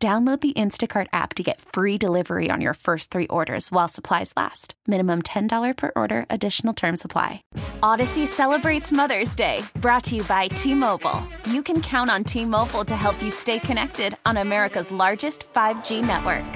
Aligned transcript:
Download 0.00 0.40
the 0.40 0.52
Instacart 0.52 1.08
app 1.12 1.34
to 1.34 1.42
get 1.42 1.60
free 1.60 1.98
delivery 1.98 2.52
on 2.52 2.60
your 2.60 2.74
first 2.74 3.10
three 3.10 3.26
orders 3.26 3.72
while 3.72 3.88
supplies 3.88 4.32
last. 4.36 4.74
Minimum 4.86 5.22
$10 5.22 5.76
per 5.76 5.90
order, 5.96 6.24
additional 6.30 6.72
term 6.72 6.96
supply. 6.96 7.42
Audacy 7.82 8.24
celebrates 8.24 8.92
Mother's 8.92 9.34
Day, 9.34 9.64
brought 9.80 10.04
to 10.04 10.14
you 10.14 10.22
by 10.22 10.46
T 10.54 10.72
Mobile. 10.72 11.20
You 11.50 11.64
can 11.64 11.82
count 11.82 12.10
on 12.10 12.22
T 12.22 12.44
Mobile 12.44 12.84
to 12.84 12.94
help 12.94 13.20
you 13.20 13.28
stay 13.28 13.58
connected 13.58 14.16
on 14.24 14.36
America's 14.36 14.92
largest 14.92 15.52
5G 15.52 16.06
network. 16.06 16.46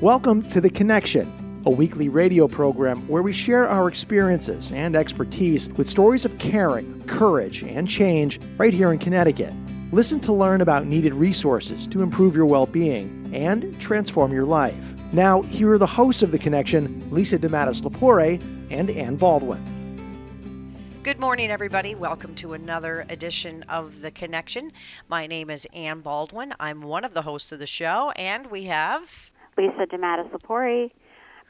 Welcome 0.00 0.40
to 0.44 0.62
The 0.62 0.70
Connection, 0.70 1.30
a 1.66 1.70
weekly 1.70 2.08
radio 2.08 2.48
program 2.48 3.06
where 3.06 3.22
we 3.22 3.34
share 3.34 3.68
our 3.68 3.86
experiences 3.86 4.72
and 4.72 4.96
expertise 4.96 5.68
with 5.72 5.90
stories 5.90 6.24
of 6.24 6.38
caring, 6.38 7.02
courage, 7.02 7.62
and 7.62 7.86
change 7.86 8.40
right 8.56 8.72
here 8.72 8.94
in 8.94 8.98
Connecticut. 8.98 9.52
Listen 9.92 10.20
to 10.20 10.32
learn 10.32 10.60
about 10.60 10.86
needed 10.86 11.12
resources 11.14 11.88
to 11.88 12.00
improve 12.00 12.36
your 12.36 12.46
well 12.46 12.66
being 12.66 13.28
and 13.34 13.78
transform 13.80 14.32
your 14.32 14.44
life. 14.44 14.76
Now, 15.12 15.42
here 15.42 15.72
are 15.72 15.78
the 15.78 15.86
hosts 15.86 16.22
of 16.22 16.30
The 16.30 16.38
Connection 16.38 17.10
Lisa 17.10 17.40
DeMatteis 17.40 17.82
Lepore 17.82 18.40
and 18.70 18.88
Ann 18.88 19.16
Baldwin. 19.16 19.60
Good 21.02 21.18
morning, 21.18 21.50
everybody. 21.50 21.96
Welcome 21.96 22.36
to 22.36 22.52
another 22.52 23.04
edition 23.08 23.64
of 23.64 24.00
The 24.00 24.12
Connection. 24.12 24.70
My 25.08 25.26
name 25.26 25.50
is 25.50 25.66
Ann 25.72 26.02
Baldwin. 26.02 26.54
I'm 26.60 26.82
one 26.82 27.04
of 27.04 27.12
the 27.12 27.22
hosts 27.22 27.50
of 27.50 27.58
the 27.58 27.66
show, 27.66 28.12
and 28.12 28.46
we 28.48 28.66
have 28.66 29.32
Lisa 29.58 29.86
DeMatteis 29.92 30.30
Lepore, 30.30 30.92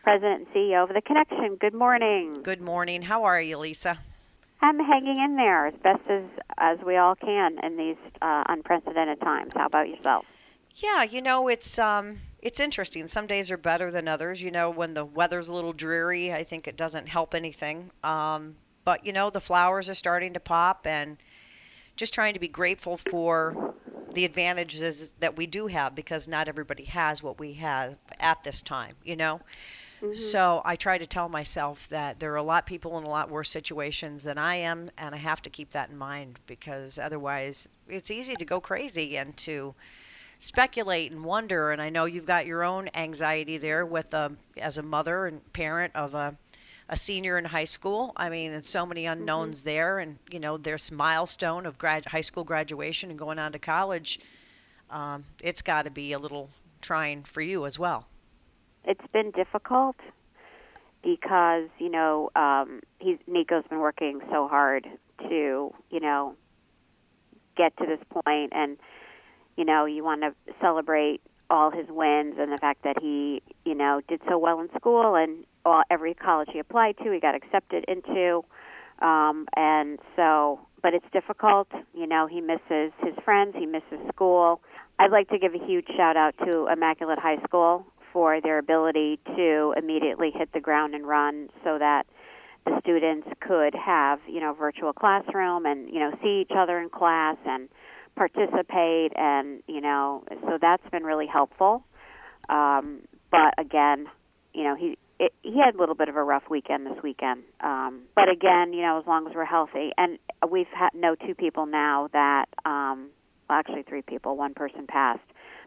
President 0.02 0.46
and 0.46 0.54
CEO 0.54 0.84
of 0.84 0.94
The 0.94 1.02
Connection. 1.02 1.56
Good 1.56 1.74
morning. 1.74 2.40
Good 2.42 2.62
morning. 2.62 3.02
How 3.02 3.24
are 3.24 3.42
you, 3.42 3.58
Lisa? 3.58 3.98
I'm 4.62 4.78
hanging 4.78 5.20
in 5.20 5.36
there 5.36 5.66
as 5.66 5.74
best 5.82 6.02
as 6.08 6.24
as 6.58 6.78
we 6.84 6.96
all 6.96 7.14
can 7.14 7.58
in 7.62 7.76
these 7.76 7.96
uh, 8.20 8.44
unprecedented 8.48 9.20
times. 9.20 9.52
How 9.54 9.66
about 9.66 9.88
yourself? 9.88 10.24
Yeah, 10.74 11.02
you 11.02 11.22
know 11.22 11.48
it's 11.48 11.78
um, 11.78 12.18
it's 12.40 12.60
interesting. 12.60 13.08
Some 13.08 13.26
days 13.26 13.50
are 13.50 13.56
better 13.56 13.90
than 13.90 14.06
others. 14.06 14.42
You 14.42 14.50
know, 14.50 14.70
when 14.70 14.94
the 14.94 15.04
weather's 15.04 15.48
a 15.48 15.54
little 15.54 15.72
dreary, 15.72 16.32
I 16.32 16.44
think 16.44 16.68
it 16.68 16.76
doesn't 16.76 17.08
help 17.08 17.34
anything. 17.34 17.90
Um, 18.04 18.56
but 18.84 19.04
you 19.04 19.12
know, 19.12 19.30
the 19.30 19.40
flowers 19.40 19.88
are 19.88 19.94
starting 19.94 20.34
to 20.34 20.40
pop, 20.40 20.86
and 20.86 21.16
just 21.96 22.12
trying 22.12 22.34
to 22.34 22.40
be 22.40 22.48
grateful 22.48 22.96
for 22.96 23.74
the 24.12 24.24
advantages 24.24 25.12
that 25.20 25.36
we 25.36 25.46
do 25.46 25.68
have 25.68 25.94
because 25.94 26.26
not 26.28 26.48
everybody 26.48 26.84
has 26.84 27.22
what 27.22 27.38
we 27.38 27.54
have 27.54 27.96
at 28.18 28.44
this 28.44 28.60
time. 28.60 28.96
You 29.04 29.16
know. 29.16 29.40
Mm-hmm. 30.02 30.14
So 30.14 30.62
I 30.64 30.76
try 30.76 30.98
to 30.98 31.06
tell 31.06 31.28
myself 31.28 31.88
that 31.88 32.20
there 32.20 32.32
are 32.32 32.36
a 32.36 32.42
lot 32.42 32.62
of 32.62 32.66
people 32.66 32.96
in 32.98 33.04
a 33.04 33.08
lot 33.08 33.30
worse 33.30 33.50
situations 33.50 34.24
than 34.24 34.38
I 34.38 34.56
am, 34.56 34.90
and 34.96 35.14
I 35.14 35.18
have 35.18 35.42
to 35.42 35.50
keep 35.50 35.70
that 35.70 35.90
in 35.90 35.98
mind 35.98 36.38
because 36.46 36.98
otherwise 36.98 37.68
it's 37.88 38.10
easy 38.10 38.34
to 38.36 38.44
go 38.44 38.60
crazy 38.60 39.16
and 39.16 39.36
to 39.38 39.74
speculate 40.38 41.12
and 41.12 41.24
wonder. 41.24 41.70
And 41.70 41.82
I 41.82 41.90
know 41.90 42.06
you've 42.06 42.24
got 42.24 42.46
your 42.46 42.64
own 42.64 42.88
anxiety 42.94 43.58
there 43.58 43.84
with 43.84 44.14
a, 44.14 44.26
um, 44.26 44.38
as 44.56 44.78
a 44.78 44.82
mother 44.82 45.26
and 45.26 45.52
parent 45.52 45.94
of 45.94 46.14
a 46.14 46.36
a 46.92 46.96
senior 46.96 47.38
in 47.38 47.44
high 47.44 47.64
school. 47.64 48.12
I 48.16 48.28
mean, 48.28 48.52
and 48.52 48.66
so 48.66 48.84
many 48.84 49.04
mm-hmm. 49.04 49.12
unknowns 49.12 49.60
mm-hmm. 49.60 49.68
there, 49.68 49.98
and 50.00 50.18
you 50.28 50.40
know, 50.40 50.56
there's 50.56 50.90
milestone 50.90 51.64
of 51.64 51.78
grad 51.78 52.06
high 52.06 52.20
school 52.20 52.42
graduation 52.42 53.10
and 53.10 53.18
going 53.18 53.38
on 53.38 53.52
to 53.52 53.60
college. 53.60 54.18
Um, 54.90 55.24
it's 55.40 55.62
got 55.62 55.84
to 55.84 55.90
be 55.90 56.10
a 56.12 56.18
little 56.18 56.50
trying 56.80 57.22
for 57.22 57.42
you 57.42 57.64
as 57.64 57.78
well 57.78 58.06
it's 58.84 59.06
been 59.12 59.30
difficult 59.30 59.96
because 61.02 61.68
you 61.78 61.90
know 61.90 62.30
um, 62.36 62.80
he's 62.98 63.18
Nico's 63.26 63.64
been 63.68 63.80
working 63.80 64.20
so 64.30 64.48
hard 64.48 64.86
to 65.28 65.74
you 65.90 66.00
know 66.00 66.34
get 67.56 67.76
to 67.78 67.86
this 67.86 68.00
point, 68.10 68.52
and 68.54 68.76
you 69.56 69.64
know 69.64 69.84
you 69.84 70.04
want 70.04 70.22
to 70.22 70.34
celebrate 70.60 71.20
all 71.48 71.70
his 71.70 71.86
wins 71.88 72.36
and 72.38 72.52
the 72.52 72.58
fact 72.58 72.82
that 72.84 72.96
he 73.00 73.42
you 73.64 73.74
know 73.74 74.00
did 74.08 74.20
so 74.28 74.38
well 74.38 74.60
in 74.60 74.68
school 74.76 75.14
and 75.14 75.44
all, 75.64 75.82
every 75.90 76.14
college 76.14 76.48
he 76.52 76.58
applied 76.58 76.96
to 76.98 77.10
he 77.10 77.20
got 77.20 77.34
accepted 77.34 77.84
into, 77.88 78.44
um, 79.00 79.46
and 79.56 79.98
so 80.16 80.60
but 80.82 80.94
it's 80.94 81.06
difficult. 81.12 81.68
You 81.94 82.06
know 82.06 82.26
he 82.26 82.40
misses 82.40 82.92
his 83.02 83.14
friends, 83.24 83.54
he 83.58 83.66
misses 83.66 83.98
school. 84.08 84.60
I'd 84.98 85.10
like 85.12 85.30
to 85.30 85.38
give 85.38 85.54
a 85.54 85.66
huge 85.66 85.86
shout 85.96 86.18
out 86.18 86.34
to 86.44 86.66
Immaculate 86.70 87.18
High 87.18 87.42
School 87.44 87.86
for 88.12 88.40
their 88.40 88.58
ability 88.58 89.18
to 89.36 89.74
immediately 89.76 90.30
hit 90.34 90.52
the 90.52 90.60
ground 90.60 90.94
and 90.94 91.06
run 91.06 91.48
so 91.64 91.78
that 91.78 92.06
the 92.66 92.78
students 92.80 93.28
could 93.40 93.74
have, 93.74 94.20
you 94.28 94.40
know, 94.40 94.52
virtual 94.52 94.92
classroom 94.92 95.66
and, 95.66 95.88
you 95.88 95.98
know, 95.98 96.10
see 96.22 96.42
each 96.42 96.54
other 96.56 96.78
in 96.78 96.90
class 96.90 97.36
and 97.46 97.68
participate 98.16 99.12
and, 99.16 99.62
you 99.66 99.80
know, 99.80 100.24
so 100.46 100.58
that's 100.60 100.82
been 100.90 101.04
really 101.04 101.26
helpful. 101.26 101.84
Um, 102.48 103.02
but 103.30 103.54
again, 103.58 104.06
you 104.52 104.64
know, 104.64 104.74
he 104.74 104.98
it, 105.18 105.34
he 105.42 105.58
had 105.58 105.74
a 105.74 105.78
little 105.78 105.94
bit 105.94 106.08
of 106.08 106.16
a 106.16 106.24
rough 106.24 106.44
weekend 106.50 106.86
this 106.86 107.02
weekend. 107.02 107.42
Um, 107.60 108.02
but 108.16 108.30
again, 108.30 108.72
you 108.72 108.82
know, 108.82 108.98
as 108.98 109.06
long 109.06 109.26
as 109.26 109.34
we're 109.34 109.44
healthy, 109.44 109.90
and 109.98 110.18
we've 110.50 110.66
had 110.74 110.90
know 110.94 111.14
two 111.14 111.34
people 111.34 111.66
now 111.66 112.08
that, 112.12 112.46
um, 112.64 113.10
well, 113.48 113.58
actually 113.58 113.82
three 113.82 114.02
people. 114.02 114.36
One 114.36 114.54
person 114.54 114.86
passed 114.86 115.20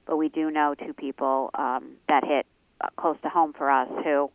but 0.06 0.18
we 0.18 0.30
do 0.30 0.52
know 0.52 0.76
two 0.76 0.94
people 0.94 1.50
um, 1.56 1.94
that 2.10 2.24
hit 2.24 2.46
uh, 2.82 2.88
close 2.98 3.18
to 3.24 3.30
home 3.30 3.54
for 3.54 3.70
us 3.70 3.90
who 4.04 4.30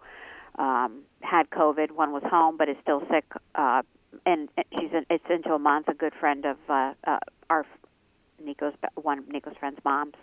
um, 0.58 1.02
had 1.20 1.50
COVID. 1.50 1.92
One 1.92 2.12
was 2.12 2.22
home 2.24 2.56
but 2.56 2.68
is 2.68 2.76
still 2.82 3.02
sick, 3.10 3.24
uh, 3.54 3.82
and 4.26 4.48
she's 4.78 4.90
in, 4.92 5.04
it's 5.10 5.24
into 5.30 5.52
a 5.52 5.58
month. 5.58 5.88
A 5.88 5.94
good 5.94 6.14
friend 6.18 6.44
of 6.44 6.56
uh, 6.68 6.92
uh, 7.06 7.18
our 7.50 7.66
Nico's 8.42 8.74
one 8.94 9.18
of 9.18 9.28
Nico's 9.28 9.54
friends' 9.58 9.78
moms. 9.84 10.14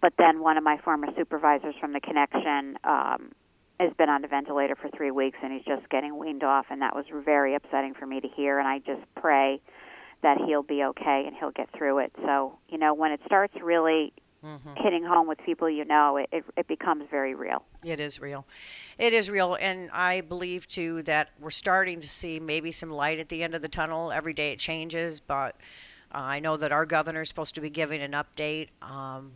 But 0.00 0.14
then 0.16 0.40
one 0.40 0.56
of 0.56 0.64
my 0.64 0.78
former 0.78 1.08
supervisors 1.14 1.74
from 1.78 1.92
the 1.92 2.00
connection 2.00 2.78
um, 2.84 3.32
has 3.78 3.92
been 3.98 4.08
on 4.08 4.24
a 4.24 4.28
ventilator 4.28 4.74
for 4.74 4.88
three 4.96 5.10
weeks, 5.10 5.38
and 5.42 5.52
he's 5.52 5.64
just 5.64 5.88
getting 5.90 6.16
weaned 6.16 6.42
off, 6.42 6.66
and 6.70 6.80
that 6.80 6.94
was 6.94 7.04
very 7.12 7.54
upsetting 7.54 7.94
for 7.94 8.06
me 8.06 8.20
to 8.20 8.28
hear. 8.28 8.58
And 8.58 8.66
I 8.66 8.78
just 8.78 9.02
pray 9.14 9.60
that 10.22 10.38
he'll 10.46 10.62
be 10.62 10.84
okay 10.84 11.24
and 11.26 11.34
he'll 11.34 11.50
get 11.50 11.68
through 11.76 11.98
it. 11.98 12.12
So, 12.24 12.58
you 12.68 12.78
know, 12.78 12.94
when 12.94 13.12
it 13.12 13.20
starts 13.24 13.54
really 13.62 14.12
mm-hmm. 14.44 14.74
hitting 14.76 15.04
home 15.04 15.26
with 15.26 15.38
people 15.44 15.68
you 15.68 15.84
know, 15.84 16.16
it, 16.16 16.28
it, 16.32 16.44
it 16.56 16.68
becomes 16.68 17.04
very 17.10 17.34
real. 17.34 17.62
It 17.84 18.00
is 18.00 18.20
real. 18.20 18.46
It 18.98 19.12
is 19.12 19.30
real. 19.30 19.56
And 19.60 19.90
I 19.92 20.20
believe, 20.20 20.66
too, 20.68 21.02
that 21.02 21.30
we're 21.40 21.50
starting 21.50 22.00
to 22.00 22.08
see 22.08 22.40
maybe 22.40 22.70
some 22.70 22.90
light 22.90 23.18
at 23.18 23.28
the 23.28 23.42
end 23.42 23.54
of 23.54 23.62
the 23.62 23.68
tunnel. 23.68 24.12
Every 24.12 24.32
day 24.32 24.52
it 24.52 24.58
changes, 24.58 25.20
but 25.20 25.56
uh, 26.14 26.18
I 26.18 26.40
know 26.40 26.56
that 26.56 26.72
our 26.72 26.86
governor 26.86 27.22
is 27.22 27.28
supposed 27.28 27.54
to 27.54 27.60
be 27.60 27.70
giving 27.70 28.00
an 28.00 28.12
update 28.12 28.68
um, 28.82 29.32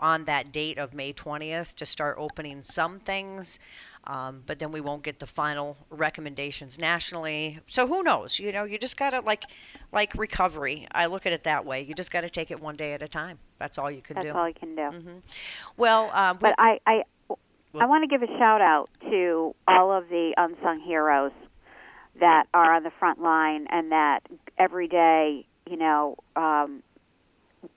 on 0.00 0.24
that 0.24 0.52
date 0.52 0.78
of 0.78 0.94
May 0.94 1.12
20th 1.12 1.74
to 1.76 1.86
start 1.86 2.16
opening 2.18 2.62
some 2.62 2.98
things. 2.98 3.58
Um, 4.04 4.42
but 4.46 4.58
then 4.58 4.72
we 4.72 4.80
won't 4.80 5.02
get 5.02 5.18
the 5.18 5.26
final 5.26 5.76
recommendations 5.90 6.78
nationally. 6.78 7.60
So 7.66 7.86
who 7.86 8.02
knows? 8.02 8.38
You 8.38 8.52
know, 8.52 8.64
you 8.64 8.78
just 8.78 8.96
gotta 8.96 9.20
like, 9.20 9.44
like 9.92 10.14
recovery. 10.14 10.86
I 10.92 11.06
look 11.06 11.26
at 11.26 11.32
it 11.32 11.44
that 11.44 11.66
way. 11.66 11.82
You 11.82 11.94
just 11.94 12.10
gotta 12.10 12.30
take 12.30 12.50
it 12.50 12.60
one 12.60 12.76
day 12.76 12.94
at 12.94 13.02
a 13.02 13.08
time. 13.08 13.38
That's 13.58 13.76
all 13.76 13.90
you 13.90 14.00
can 14.00 14.14
That's 14.14 14.24
do. 14.24 14.28
That's 14.28 14.38
all 14.38 14.48
you 14.48 14.54
can 14.54 14.74
do. 14.74 14.82
Mm-hmm. 14.82 15.18
Well, 15.76 16.10
um, 16.14 16.38
but 16.40 16.54
I, 16.58 16.78
I, 16.86 17.02
I 17.74 17.86
want 17.86 18.02
to 18.02 18.08
give 18.08 18.22
a 18.22 18.38
shout 18.38 18.62
out 18.62 18.88
to 19.02 19.54
all 19.66 19.92
of 19.92 20.08
the 20.08 20.32
unsung 20.36 20.80
heroes 20.80 21.32
that 22.18 22.46
are 22.54 22.74
on 22.74 22.82
the 22.82 22.90
front 22.98 23.20
line 23.20 23.66
and 23.70 23.92
that 23.92 24.20
every 24.56 24.88
day, 24.88 25.46
you 25.68 25.76
know, 25.76 26.16
um, 26.34 26.82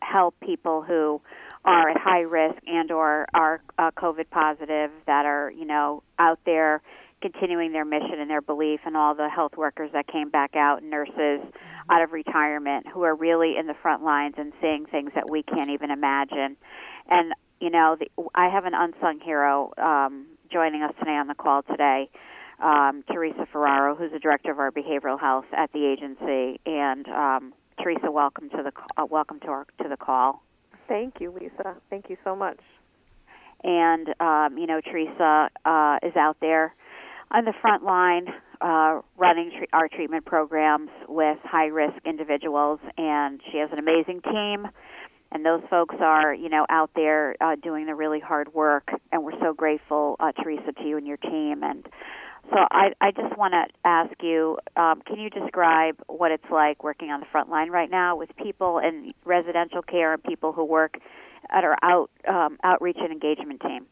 help 0.01 0.35
people 0.39 0.81
who 0.81 1.21
are 1.63 1.89
at 1.89 1.97
high 1.97 2.21
risk 2.21 2.61
and 2.67 2.91
or 2.91 3.27
are 3.33 3.61
uh, 3.77 3.91
COVID 3.91 4.29
positive 4.31 4.91
that 5.05 5.25
are 5.25 5.51
you 5.51 5.65
know 5.65 6.03
out 6.19 6.39
there 6.45 6.81
continuing 7.21 7.71
their 7.71 7.85
mission 7.85 8.19
and 8.19 8.29
their 8.29 8.41
belief, 8.41 8.79
and 8.85 8.97
all 8.97 9.15
the 9.15 9.29
health 9.29 9.55
workers 9.55 9.91
that 9.93 10.07
came 10.07 10.29
back 10.29 10.55
out, 10.55 10.83
nurses 10.83 11.13
mm-hmm. 11.15 11.91
out 11.91 12.01
of 12.01 12.11
retirement 12.11 12.87
who 12.87 13.03
are 13.03 13.15
really 13.15 13.57
in 13.57 13.67
the 13.67 13.75
front 13.81 14.03
lines 14.03 14.35
and 14.37 14.51
seeing 14.59 14.85
things 14.85 15.11
that 15.15 15.29
we 15.29 15.43
can't 15.43 15.69
even 15.69 15.91
imagine. 15.91 16.57
And 17.09 17.33
you 17.59 17.69
know, 17.69 17.95
the, 17.99 18.07
I 18.33 18.49
have 18.49 18.65
an 18.65 18.73
unsung 18.73 19.19
hero 19.19 19.71
um, 19.77 20.25
joining 20.51 20.81
us 20.81 20.93
today 20.99 21.11
on 21.11 21.27
the 21.27 21.35
call 21.35 21.61
today. 21.63 22.09
Um, 22.59 23.03
Teresa 23.11 23.47
Ferraro, 23.51 23.95
who's 23.95 24.11
the 24.11 24.19
director 24.19 24.51
of 24.51 24.59
our 24.59 24.71
behavioral 24.71 25.19
health 25.19 25.45
at 25.51 25.71
the 25.73 25.85
agency, 25.85 26.59
and 26.65 27.07
um, 27.07 27.53
Teresa, 27.81 28.11
welcome 28.11 28.49
to 28.51 28.57
the 28.63 28.71
uh, 29.01 29.05
welcome 29.05 29.39
to 29.39 29.47
our 29.47 29.65
to 29.81 29.89
the 29.89 29.97
call. 29.97 30.43
Thank 30.91 31.21
you, 31.21 31.31
Lisa. 31.31 31.77
Thank 31.89 32.09
you 32.09 32.17
so 32.21 32.35
much. 32.35 32.59
And 33.63 34.09
um, 34.19 34.57
you 34.57 34.67
know, 34.67 34.81
Teresa 34.81 35.49
uh, 35.63 35.99
is 36.03 36.17
out 36.17 36.35
there 36.41 36.75
on 37.31 37.45
the 37.45 37.53
front 37.61 37.85
line 37.85 38.27
uh, 38.59 38.99
running 39.17 39.51
tre- 39.57 39.69
our 39.71 39.87
treatment 39.87 40.25
programs 40.25 40.89
with 41.07 41.37
high 41.43 41.67
risk 41.67 41.95
individuals, 42.05 42.81
and 42.97 43.39
she 43.49 43.59
has 43.59 43.69
an 43.71 43.79
amazing 43.79 44.19
team. 44.21 44.67
And 45.31 45.45
those 45.45 45.61
folks 45.69 45.95
are, 46.01 46.33
you 46.33 46.49
know, 46.49 46.65
out 46.69 46.89
there 46.93 47.37
uh, 47.39 47.55
doing 47.55 47.85
the 47.85 47.95
really 47.95 48.19
hard 48.19 48.53
work, 48.53 48.89
and 49.13 49.23
we're 49.23 49.39
so 49.39 49.53
grateful, 49.53 50.17
uh, 50.19 50.33
Teresa, 50.43 50.73
to 50.73 50.83
you 50.83 50.97
and 50.97 51.07
your 51.07 51.15
team. 51.15 51.63
And 51.63 51.85
so 52.49 52.57
I, 52.71 52.93
I 52.99 53.11
just 53.11 53.37
want 53.37 53.53
to 53.53 53.65
ask 53.85 54.11
you, 54.21 54.57
um, 54.75 55.01
can 55.05 55.19
you 55.19 55.29
describe 55.29 55.95
what 56.07 56.31
it's 56.31 56.49
like 56.51 56.83
working 56.83 57.09
on 57.09 57.19
the 57.19 57.25
front 57.31 57.49
line 57.49 57.69
right 57.69 57.89
now 57.89 58.15
with 58.15 58.29
people 58.35 58.79
in 58.79 59.13
residential 59.25 59.81
care 59.81 60.13
and 60.13 60.23
people 60.23 60.51
who 60.51 60.65
work 60.65 60.97
at 61.49 61.63
our 61.63 61.77
out 61.83 62.09
um, 62.27 62.57
outreach 62.63 62.97
and 62.99 63.11
engagement 63.11 63.61
team? 63.61 63.85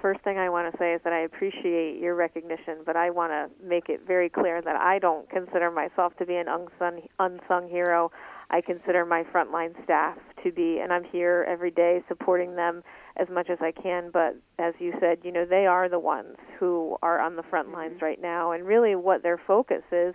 First 0.00 0.20
thing 0.20 0.38
I 0.38 0.48
want 0.48 0.70
to 0.70 0.78
say 0.78 0.92
is 0.94 1.00
that 1.04 1.12
I 1.12 1.20
appreciate 1.20 2.00
your 2.00 2.14
recognition, 2.14 2.78
but 2.84 2.96
I 2.96 3.10
want 3.10 3.32
to 3.32 3.66
make 3.66 3.88
it 3.88 4.02
very 4.06 4.28
clear 4.28 4.60
that 4.62 4.76
I 4.76 4.98
don't 4.98 5.28
consider 5.30 5.70
myself 5.70 6.16
to 6.18 6.26
be 6.26 6.36
an 6.36 6.46
unsung 6.48 7.02
unsung 7.18 7.68
hero. 7.68 8.10
I 8.50 8.60
consider 8.60 9.04
my 9.04 9.24
frontline 9.24 9.72
staff 9.84 10.18
to 10.44 10.52
be, 10.52 10.80
and 10.82 10.92
I'm 10.92 11.04
here 11.04 11.46
every 11.48 11.70
day 11.70 12.02
supporting 12.08 12.54
them 12.56 12.82
as 13.16 13.28
much 13.30 13.48
as 13.50 13.58
I 13.60 13.72
can. 13.72 14.10
But 14.12 14.36
as 14.58 14.74
you 14.78 14.92
said, 15.00 15.18
you 15.22 15.32
know, 15.32 15.46
they 15.48 15.66
are 15.66 15.88
the 15.88 15.98
ones 15.98 16.36
who 16.58 16.96
are 17.02 17.20
on 17.20 17.36
the 17.36 17.42
front 17.42 17.72
lines 17.72 17.94
mm-hmm. 17.96 18.04
right 18.04 18.22
now, 18.22 18.52
and 18.52 18.66
really 18.66 18.94
what 18.94 19.22
their 19.22 19.40
focus 19.46 19.82
is 19.90 20.14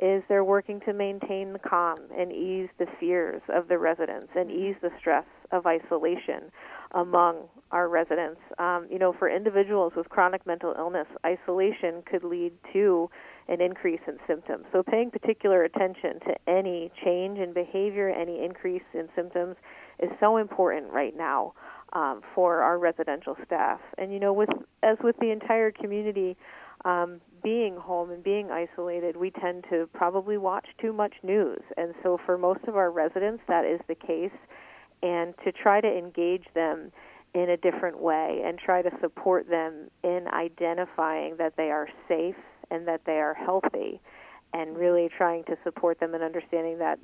is 0.00 0.22
they're 0.28 0.44
working 0.44 0.80
to 0.80 0.92
maintain 0.94 1.52
the 1.52 1.58
calm 1.58 1.98
and 2.16 2.32
ease 2.32 2.68
the 2.78 2.86
fears 2.98 3.42
of 3.48 3.68
the 3.68 3.78
residents 3.78 4.30
and 4.34 4.50
ease 4.50 4.76
the 4.80 4.90
stress 4.98 5.26
of 5.52 5.66
isolation 5.66 6.50
among 6.92 7.48
our 7.70 7.88
residents. 7.88 8.40
Um, 8.58 8.88
you 8.90 8.98
know, 8.98 9.14
for 9.18 9.28
individuals 9.28 9.92
with 9.96 10.08
chronic 10.08 10.46
mental 10.46 10.74
illness, 10.76 11.06
isolation 11.24 12.02
could 12.10 12.24
lead 12.24 12.52
to 12.72 13.08
an 13.48 13.60
increase 13.60 14.00
in 14.06 14.16
symptoms. 14.26 14.64
So, 14.72 14.82
paying 14.82 15.10
particular 15.10 15.64
attention 15.64 16.20
to 16.20 16.34
any 16.48 16.90
change 17.04 17.38
in 17.38 17.52
behavior, 17.52 18.10
any 18.10 18.44
increase 18.44 18.82
in 18.94 19.08
symptoms, 19.14 19.56
is 20.00 20.10
so 20.20 20.36
important 20.36 20.90
right 20.92 21.16
now 21.16 21.54
um, 21.92 22.22
for 22.34 22.62
our 22.62 22.78
residential 22.78 23.36
staff. 23.44 23.80
And 23.98 24.12
you 24.12 24.20
know, 24.20 24.32
with 24.32 24.50
as 24.82 24.96
with 25.02 25.16
the 25.20 25.30
entire 25.30 25.70
community 25.70 26.36
um, 26.84 27.20
being 27.42 27.76
home 27.76 28.10
and 28.10 28.22
being 28.22 28.50
isolated, 28.50 29.16
we 29.16 29.30
tend 29.30 29.64
to 29.70 29.88
probably 29.92 30.38
watch 30.38 30.66
too 30.80 30.92
much 30.92 31.14
news. 31.22 31.60
And 31.76 31.94
so, 32.02 32.18
for 32.24 32.38
most 32.38 32.60
of 32.66 32.76
our 32.76 32.90
residents, 32.90 33.42
that 33.48 33.64
is 33.64 33.80
the 33.88 33.94
case. 33.94 34.30
And 35.02 35.34
to 35.44 35.52
try 35.52 35.80
to 35.80 35.88
engage 35.88 36.44
them 36.54 36.92
in 37.32 37.50
a 37.50 37.56
different 37.56 38.00
way 38.00 38.42
and 38.44 38.58
try 38.58 38.82
to 38.82 38.90
support 39.00 39.48
them 39.48 39.88
in 40.02 40.26
identifying 40.32 41.36
that 41.38 41.56
they 41.56 41.70
are 41.70 41.88
safe 42.08 42.34
and 42.70 42.86
that 42.86 43.00
they 43.06 43.18
are 43.18 43.34
healthy, 43.34 44.00
and 44.52 44.76
really 44.76 45.08
trying 45.16 45.44
to 45.44 45.56
support 45.64 45.98
them 46.00 46.14
in 46.14 46.22
understanding 46.22 46.78
that 46.78 46.98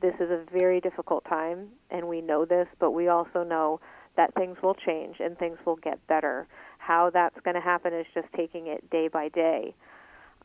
this 0.00 0.14
is 0.20 0.30
a 0.30 0.44
very 0.52 0.80
difficult 0.80 1.24
time, 1.24 1.68
and 1.90 2.08
we 2.08 2.20
know 2.20 2.44
this, 2.44 2.66
but 2.78 2.92
we 2.92 3.08
also 3.08 3.44
know 3.44 3.80
that 4.16 4.34
things 4.34 4.56
will 4.62 4.74
change 4.74 5.16
and 5.20 5.38
things 5.38 5.58
will 5.64 5.76
get 5.76 6.04
better. 6.06 6.46
How 6.78 7.10
that's 7.10 7.38
going 7.44 7.54
to 7.54 7.60
happen 7.60 7.92
is 7.92 8.06
just 8.14 8.28
taking 8.34 8.66
it 8.66 8.88
day 8.90 9.08
by 9.08 9.28
day. 9.28 9.74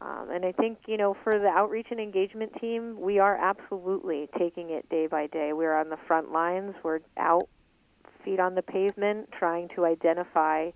Um, 0.05 0.29
and 0.29 0.45
I 0.45 0.51
think, 0.51 0.77
you 0.87 0.97
know, 0.97 1.15
for 1.23 1.39
the 1.39 1.47
outreach 1.47 1.87
and 1.89 1.99
engagement 1.99 2.51
team, 2.61 2.99
we 2.99 3.17
are 3.17 3.35
absolutely 3.37 4.29
taking 4.37 4.69
it 4.69 4.87
day 4.89 5.07
by 5.07 5.25
day. 5.27 5.51
We're 5.51 5.75
on 5.75 5.89
the 5.89 5.97
front 6.05 6.31
lines, 6.31 6.75
we're 6.83 6.99
out, 7.17 7.49
feet 8.23 8.39
on 8.39 8.53
the 8.53 8.61
pavement, 8.61 9.29
trying 9.31 9.67
to 9.75 9.85
identify 9.85 10.69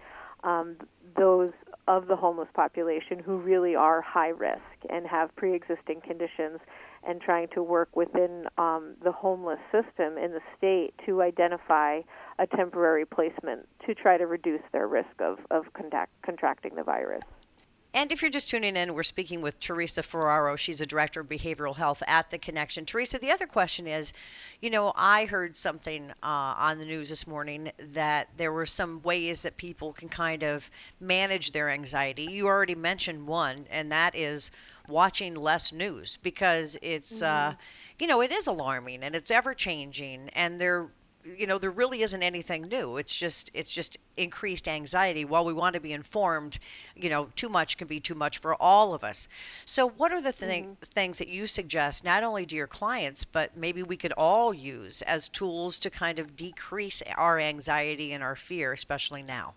um, 0.43 0.77
those 1.15 1.51
of 1.87 2.07
the 2.07 2.15
homeless 2.15 2.47
population 2.55 3.19
who 3.19 3.37
really 3.37 3.75
are 3.75 4.01
high 4.01 4.29
risk 4.29 4.61
and 4.89 5.05
have 5.05 5.35
pre 5.35 5.53
existing 5.53 6.01
conditions 6.01 6.59
and 7.07 7.21
trying 7.21 7.47
to 7.53 7.61
work 7.61 7.95
within 7.95 8.45
um, 8.57 8.95
the 9.03 9.11
homeless 9.11 9.59
system 9.71 10.17
in 10.17 10.31
the 10.31 10.41
state 10.57 10.93
to 11.05 11.21
identify 11.21 12.01
a 12.39 12.47
temporary 12.47 13.05
placement 13.05 13.67
to 13.85 13.93
try 13.93 14.17
to 14.17 14.25
reduce 14.25 14.61
their 14.71 14.87
risk 14.87 15.09
of, 15.19 15.37
of 15.51 15.71
contact, 15.73 16.11
contracting 16.23 16.75
the 16.75 16.83
virus. 16.83 17.21
And 17.91 18.11
if 18.11 18.21
you're 18.21 18.29
just 18.29 18.51
tuning 18.51 18.75
in, 18.75 18.93
we're 18.93 19.01
speaking 19.01 19.41
with 19.41 19.59
Teresa 19.59 20.03
Ferraro. 20.03 20.55
She's 20.55 20.79
a 20.79 20.85
director 20.85 21.21
of 21.21 21.27
behavioral 21.27 21.75
health 21.75 22.03
at 22.05 22.29
The 22.29 22.37
Connection. 22.37 22.85
Teresa, 22.85 23.17
the 23.17 23.31
other 23.31 23.47
question 23.47 23.87
is 23.87 24.13
you 24.61 24.69
know, 24.69 24.93
I 24.95 25.25
heard 25.25 25.55
something 25.55 26.11
uh, 26.21 26.53
on 26.57 26.79
the 26.79 26.85
news 26.85 27.09
this 27.09 27.25
morning 27.25 27.71
that 27.79 28.29
there 28.37 28.51
were 28.51 28.65
some 28.65 29.01
ways 29.01 29.41
that 29.41 29.57
people 29.57 29.93
can 29.93 30.09
kind 30.09 30.43
of 30.43 30.69
manage 30.99 31.51
their 31.51 31.69
anxiety. 31.69 32.27
You 32.29 32.45
already 32.47 32.75
mentioned 32.75 33.25
one, 33.25 33.65
and 33.71 33.91
that 33.91 34.15
is 34.15 34.51
watching 34.87 35.33
less 35.33 35.73
news 35.73 36.17
because 36.21 36.77
it's, 36.81 37.21
uh, 37.21 37.25
mm-hmm. 37.25 37.51
uh, 37.53 37.55
you 37.99 38.07
know, 38.07 38.21
it 38.21 38.31
is 38.31 38.47
alarming 38.47 39.03
and 39.03 39.15
it's 39.15 39.31
ever 39.31 39.53
changing, 39.53 40.29
and 40.33 40.59
there 40.59 40.89
you 41.37 41.47
know 41.47 41.57
there 41.57 41.71
really 41.71 42.01
isn't 42.01 42.23
anything 42.23 42.63
new 42.63 42.97
it's 42.97 43.17
just 43.17 43.49
it's 43.53 43.73
just 43.73 43.97
increased 44.17 44.67
anxiety 44.67 45.23
while 45.23 45.45
we 45.45 45.53
want 45.53 45.73
to 45.73 45.79
be 45.79 45.93
informed 45.93 46.59
you 46.95 47.09
know 47.09 47.29
too 47.35 47.49
much 47.49 47.77
can 47.77 47.87
be 47.87 47.99
too 47.99 48.15
much 48.15 48.37
for 48.37 48.55
all 48.61 48.93
of 48.93 49.03
us 49.03 49.27
so 49.65 49.87
what 49.87 50.11
are 50.11 50.21
the 50.21 50.31
th- 50.31 50.63
mm-hmm. 50.63 50.73
things 50.83 51.17
that 51.17 51.27
you 51.27 51.47
suggest 51.47 52.03
not 52.03 52.23
only 52.23 52.45
to 52.45 52.55
your 52.55 52.67
clients 52.67 53.25
but 53.25 53.55
maybe 53.55 53.83
we 53.83 53.97
could 53.97 54.13
all 54.13 54.53
use 54.53 55.01
as 55.03 55.29
tools 55.29 55.79
to 55.79 55.89
kind 55.89 56.19
of 56.19 56.35
decrease 56.35 57.01
our 57.15 57.39
anxiety 57.39 58.11
and 58.11 58.23
our 58.23 58.35
fear 58.35 58.73
especially 58.73 59.23
now 59.23 59.53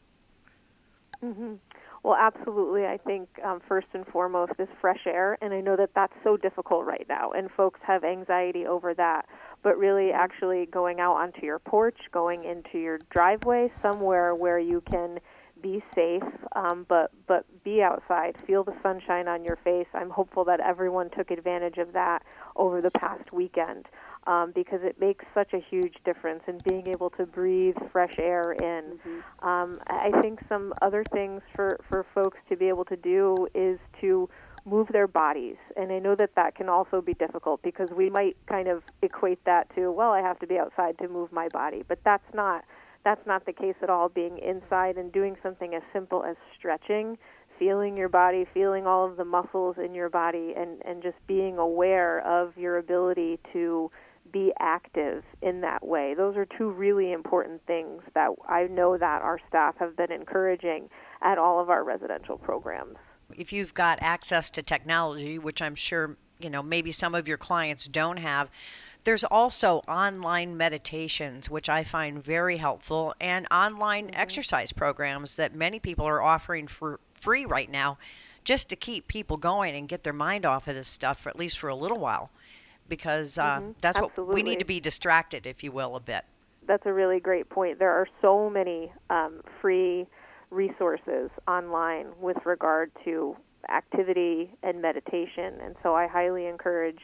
mm-hmm. 1.22 1.54
Well, 2.02 2.16
absolutely. 2.18 2.84
I 2.84 2.98
think 2.98 3.28
um, 3.44 3.60
first 3.68 3.86
and 3.94 4.04
foremost 4.06 4.54
is 4.58 4.66
fresh 4.80 5.06
air, 5.06 5.38
and 5.40 5.54
I 5.54 5.60
know 5.60 5.76
that 5.76 5.90
that's 5.94 6.12
so 6.24 6.36
difficult 6.36 6.84
right 6.84 7.06
now, 7.08 7.30
and 7.30 7.48
folks 7.48 7.78
have 7.86 8.02
anxiety 8.02 8.66
over 8.66 8.92
that 8.94 9.26
but 9.62 9.78
really 9.78 10.10
actually 10.10 10.66
going 10.66 11.00
out 11.00 11.14
onto 11.14 11.44
your 11.44 11.58
porch, 11.58 11.98
going 12.12 12.44
into 12.44 12.78
your 12.78 12.98
driveway, 13.10 13.70
somewhere 13.80 14.34
where 14.34 14.58
you 14.58 14.82
can 14.90 15.18
be 15.62 15.82
safe, 15.94 16.22
um, 16.56 16.84
but 16.88 17.12
but 17.28 17.44
be 17.62 17.82
outside, 17.82 18.36
feel 18.46 18.64
the 18.64 18.74
sunshine 18.82 19.28
on 19.28 19.44
your 19.44 19.56
face. 19.62 19.86
I'm 19.94 20.10
hopeful 20.10 20.44
that 20.46 20.58
everyone 20.60 21.08
took 21.10 21.30
advantage 21.30 21.78
of 21.78 21.92
that 21.92 22.24
over 22.56 22.80
the 22.80 22.90
past 22.90 23.32
weekend. 23.32 23.86
Um, 24.24 24.52
because 24.54 24.78
it 24.84 25.00
makes 25.00 25.24
such 25.34 25.52
a 25.52 25.58
huge 25.58 25.96
difference 26.04 26.44
in 26.46 26.58
being 26.64 26.86
able 26.86 27.10
to 27.10 27.26
breathe 27.26 27.74
fresh 27.90 28.14
air 28.20 28.52
in. 28.52 28.96
Mm-hmm. 28.96 29.48
Um, 29.48 29.80
I 29.88 30.12
think 30.20 30.38
some 30.48 30.72
other 30.80 31.02
things 31.12 31.42
for, 31.56 31.80
for 31.88 32.06
folks 32.14 32.38
to 32.48 32.56
be 32.56 32.68
able 32.68 32.84
to 32.84 32.94
do 32.94 33.48
is 33.52 33.80
to 34.00 34.30
move 34.64 34.88
their 34.92 35.06
bodies. 35.06 35.56
And 35.76 35.90
I 35.90 35.98
know 35.98 36.14
that 36.16 36.34
that 36.36 36.54
can 36.54 36.68
also 36.68 37.00
be 37.00 37.14
difficult 37.14 37.62
because 37.62 37.88
we 37.90 38.10
might 38.10 38.36
kind 38.46 38.68
of 38.68 38.82
equate 39.02 39.44
that 39.44 39.74
to, 39.74 39.90
well, 39.90 40.12
I 40.12 40.20
have 40.20 40.38
to 40.40 40.46
be 40.46 40.58
outside 40.58 40.98
to 40.98 41.08
move 41.08 41.32
my 41.32 41.48
body, 41.48 41.82
but 41.86 41.98
that's 42.04 42.34
not 42.34 42.64
that's 43.04 43.26
not 43.26 43.44
the 43.46 43.52
case 43.52 43.74
at 43.82 43.90
all. 43.90 44.08
Being 44.08 44.38
inside 44.38 44.96
and 44.96 45.12
doing 45.12 45.36
something 45.42 45.74
as 45.74 45.82
simple 45.92 46.22
as 46.22 46.36
stretching, 46.56 47.18
feeling 47.58 47.96
your 47.96 48.08
body, 48.08 48.46
feeling 48.54 48.86
all 48.86 49.04
of 49.04 49.16
the 49.16 49.24
muscles 49.24 49.74
in 49.84 49.94
your 49.94 50.08
body 50.08 50.54
and 50.56 50.80
and 50.84 51.02
just 51.02 51.16
being 51.26 51.58
aware 51.58 52.20
of 52.20 52.56
your 52.56 52.78
ability 52.78 53.40
to 53.52 53.90
be 54.32 54.52
active 54.60 55.24
in 55.42 55.60
that 55.62 55.84
way. 55.84 56.14
Those 56.16 56.36
are 56.36 56.46
two 56.56 56.70
really 56.70 57.12
important 57.12 57.60
things 57.66 58.02
that 58.14 58.30
I 58.48 58.68
know 58.68 58.96
that 58.96 59.20
our 59.22 59.40
staff 59.48 59.74
have 59.78 59.96
been 59.96 60.12
encouraging 60.12 60.88
at 61.20 61.38
all 61.38 61.60
of 61.60 61.68
our 61.68 61.82
residential 61.82 62.38
programs 62.38 62.96
if 63.36 63.52
you've 63.52 63.74
got 63.74 63.98
access 64.00 64.50
to 64.50 64.62
technology, 64.62 65.38
which 65.38 65.60
I'm 65.62 65.74
sure, 65.74 66.16
you 66.38 66.50
know, 66.50 66.62
maybe 66.62 66.92
some 66.92 67.14
of 67.14 67.28
your 67.28 67.38
clients 67.38 67.86
don't 67.86 68.18
have, 68.18 68.50
there's 69.04 69.24
also 69.24 69.78
online 69.88 70.56
meditations, 70.56 71.50
which 71.50 71.68
I 71.68 71.82
find 71.82 72.22
very 72.22 72.58
helpful, 72.58 73.14
and 73.20 73.46
online 73.50 74.06
mm-hmm. 74.06 74.20
exercise 74.20 74.72
programs 74.72 75.36
that 75.36 75.54
many 75.54 75.80
people 75.80 76.06
are 76.06 76.22
offering 76.22 76.68
for 76.68 77.00
free 77.14 77.44
right 77.44 77.70
now 77.70 77.98
just 78.44 78.68
to 78.70 78.76
keep 78.76 79.08
people 79.08 79.36
going 79.36 79.74
and 79.74 79.88
get 79.88 80.02
their 80.02 80.12
mind 80.12 80.44
off 80.44 80.68
of 80.68 80.74
this 80.74 80.88
stuff, 80.88 81.20
for, 81.20 81.28
at 81.28 81.38
least 81.38 81.58
for 81.58 81.68
a 81.68 81.74
little 81.74 81.98
while, 81.98 82.30
because 82.88 83.38
uh, 83.38 83.58
mm-hmm. 83.58 83.70
that's 83.80 83.96
Absolutely. 83.96 84.24
what 84.24 84.34
we 84.34 84.42
need 84.42 84.58
to 84.58 84.64
be 84.64 84.80
distracted, 84.80 85.46
if 85.46 85.62
you 85.62 85.72
will, 85.72 85.96
a 85.96 86.00
bit. 86.00 86.24
That's 86.66 86.86
a 86.86 86.92
really 86.92 87.18
great 87.18 87.48
point. 87.48 87.78
There 87.78 87.90
are 87.90 88.06
so 88.20 88.48
many 88.48 88.92
um, 89.10 89.40
free 89.60 90.06
resources 90.52 91.30
online 91.48 92.06
with 92.20 92.36
regard 92.44 92.92
to 93.04 93.36
activity 93.72 94.54
and 94.62 94.82
meditation. 94.82 95.54
And 95.62 95.74
so 95.82 95.94
I 95.94 96.06
highly 96.06 96.46
encourage 96.46 97.00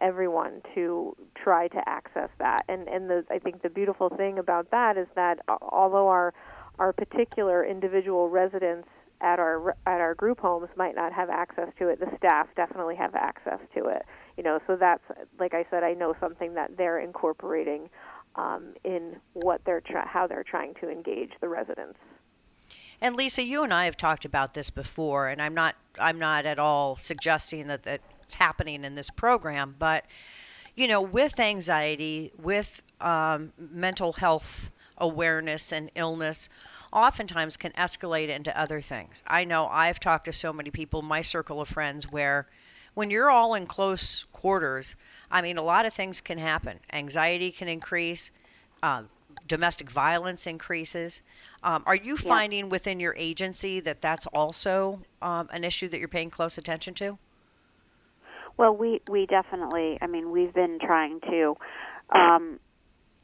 everyone 0.00 0.62
to 0.74 1.16
try 1.42 1.68
to 1.68 1.88
access 1.88 2.30
that. 2.38 2.62
And 2.68 2.88
and 2.88 3.10
the 3.10 3.24
I 3.30 3.38
think 3.38 3.62
the 3.62 3.70
beautiful 3.70 4.08
thing 4.08 4.38
about 4.38 4.70
that 4.70 4.96
is 4.96 5.06
that 5.14 5.40
although 5.60 6.08
our 6.08 6.32
our 6.78 6.92
particular 6.92 7.64
individual 7.64 8.28
residents 8.28 8.88
at 9.20 9.38
our 9.38 9.70
at 9.86 10.00
our 10.00 10.14
group 10.14 10.40
homes 10.40 10.68
might 10.76 10.94
not 10.94 11.12
have 11.12 11.30
access 11.30 11.68
to 11.78 11.88
it, 11.88 12.00
the 12.00 12.10
staff 12.16 12.48
definitely 12.56 12.96
have 12.96 13.14
access 13.14 13.60
to 13.74 13.86
it. 13.86 14.02
You 14.36 14.42
know, 14.42 14.58
so 14.66 14.76
that's 14.76 15.04
like 15.38 15.54
I 15.54 15.64
said, 15.70 15.82
I 15.82 15.94
know 15.94 16.14
something 16.20 16.54
that 16.54 16.76
they're 16.76 17.00
incorporating 17.00 17.88
um, 18.36 18.74
in 18.84 19.16
what 19.34 19.60
they're 19.64 19.82
tra- 19.82 20.08
how 20.08 20.26
they're 20.26 20.44
trying 20.44 20.74
to 20.80 20.90
engage 20.90 21.32
the 21.40 21.48
residents. 21.48 21.98
And 23.02 23.16
Lisa, 23.16 23.42
you 23.42 23.64
and 23.64 23.74
I 23.74 23.86
have 23.86 23.96
talked 23.96 24.24
about 24.24 24.54
this 24.54 24.70
before, 24.70 25.28
and 25.28 25.42
I'm 25.42 25.54
not 25.54 25.74
I'm 25.98 26.20
not 26.20 26.46
at 26.46 26.60
all 26.60 26.96
suggesting 26.96 27.66
that 27.66 27.82
that's 27.82 28.36
happening 28.36 28.84
in 28.84 28.94
this 28.94 29.10
program, 29.10 29.74
but 29.76 30.04
you 30.76 30.86
know, 30.86 31.02
with 31.02 31.40
anxiety, 31.40 32.30
with 32.40 32.80
um, 33.00 33.52
mental 33.58 34.14
health 34.14 34.70
awareness 34.96 35.72
and 35.72 35.90
illness, 35.96 36.48
oftentimes 36.92 37.56
can 37.56 37.72
escalate 37.72 38.28
into 38.28 38.56
other 38.58 38.80
things. 38.80 39.24
I 39.26 39.42
know 39.42 39.66
I've 39.66 39.98
talked 39.98 40.26
to 40.26 40.32
so 40.32 40.52
many 40.52 40.70
people, 40.70 41.02
my 41.02 41.22
circle 41.22 41.60
of 41.60 41.68
friends, 41.68 42.12
where 42.12 42.46
when 42.94 43.10
you're 43.10 43.30
all 43.30 43.54
in 43.54 43.66
close 43.66 44.26
quarters, 44.32 44.94
I 45.28 45.42
mean, 45.42 45.58
a 45.58 45.62
lot 45.62 45.86
of 45.86 45.92
things 45.92 46.20
can 46.20 46.38
happen. 46.38 46.78
Anxiety 46.92 47.50
can 47.50 47.66
increase. 47.66 48.30
Uh, 48.80 49.02
domestic 49.46 49.90
violence 49.90 50.46
increases. 50.46 51.22
Um, 51.62 51.82
are 51.86 51.94
you 51.94 52.16
finding 52.16 52.68
within 52.68 53.00
your 53.00 53.14
agency 53.16 53.80
that 53.80 54.00
that's 54.00 54.26
also 54.26 55.00
um, 55.20 55.48
an 55.52 55.64
issue 55.64 55.88
that 55.88 55.98
you're 55.98 56.08
paying 56.08 56.30
close 56.30 56.58
attention 56.58 56.94
to? 56.94 57.18
Well, 58.56 58.76
we 58.76 59.00
we 59.08 59.26
definitely. 59.26 59.98
I 60.00 60.06
mean, 60.06 60.30
we've 60.30 60.52
been 60.52 60.78
trying 60.80 61.20
to 61.20 61.56
um, 62.14 62.60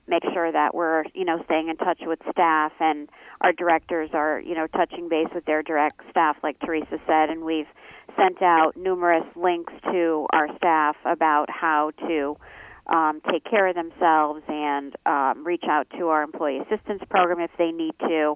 make 0.06 0.22
sure 0.32 0.50
that 0.50 0.74
we're 0.74 1.04
you 1.14 1.24
know 1.24 1.42
staying 1.44 1.68
in 1.68 1.76
touch 1.76 2.00
with 2.02 2.18
staff, 2.30 2.72
and 2.80 3.08
our 3.40 3.52
directors 3.52 4.10
are 4.14 4.40
you 4.40 4.54
know 4.54 4.66
touching 4.66 5.08
base 5.08 5.28
with 5.34 5.44
their 5.44 5.62
direct 5.62 6.00
staff, 6.10 6.36
like 6.42 6.58
Teresa 6.60 6.98
said, 7.06 7.30
and 7.30 7.44
we've 7.44 7.68
sent 8.16 8.42
out 8.42 8.76
numerous 8.76 9.24
links 9.36 9.72
to 9.92 10.26
our 10.32 10.48
staff 10.56 10.96
about 11.04 11.50
how 11.50 11.92
to 12.06 12.36
um, 12.88 13.21
take 13.30 13.45
care 13.45 13.66
of 13.66 13.75
themselves 13.75 14.42
and 14.49 14.95
um, 15.07 15.45
reach 15.47 15.64
out 15.68 15.87
to 15.99 16.09
our 16.09 16.23
employee 16.23 16.59
assistance 16.59 17.02
program 17.11 17.40
if 17.40 17.50
they 17.59 17.71
need 17.71 17.95
to, 18.00 18.35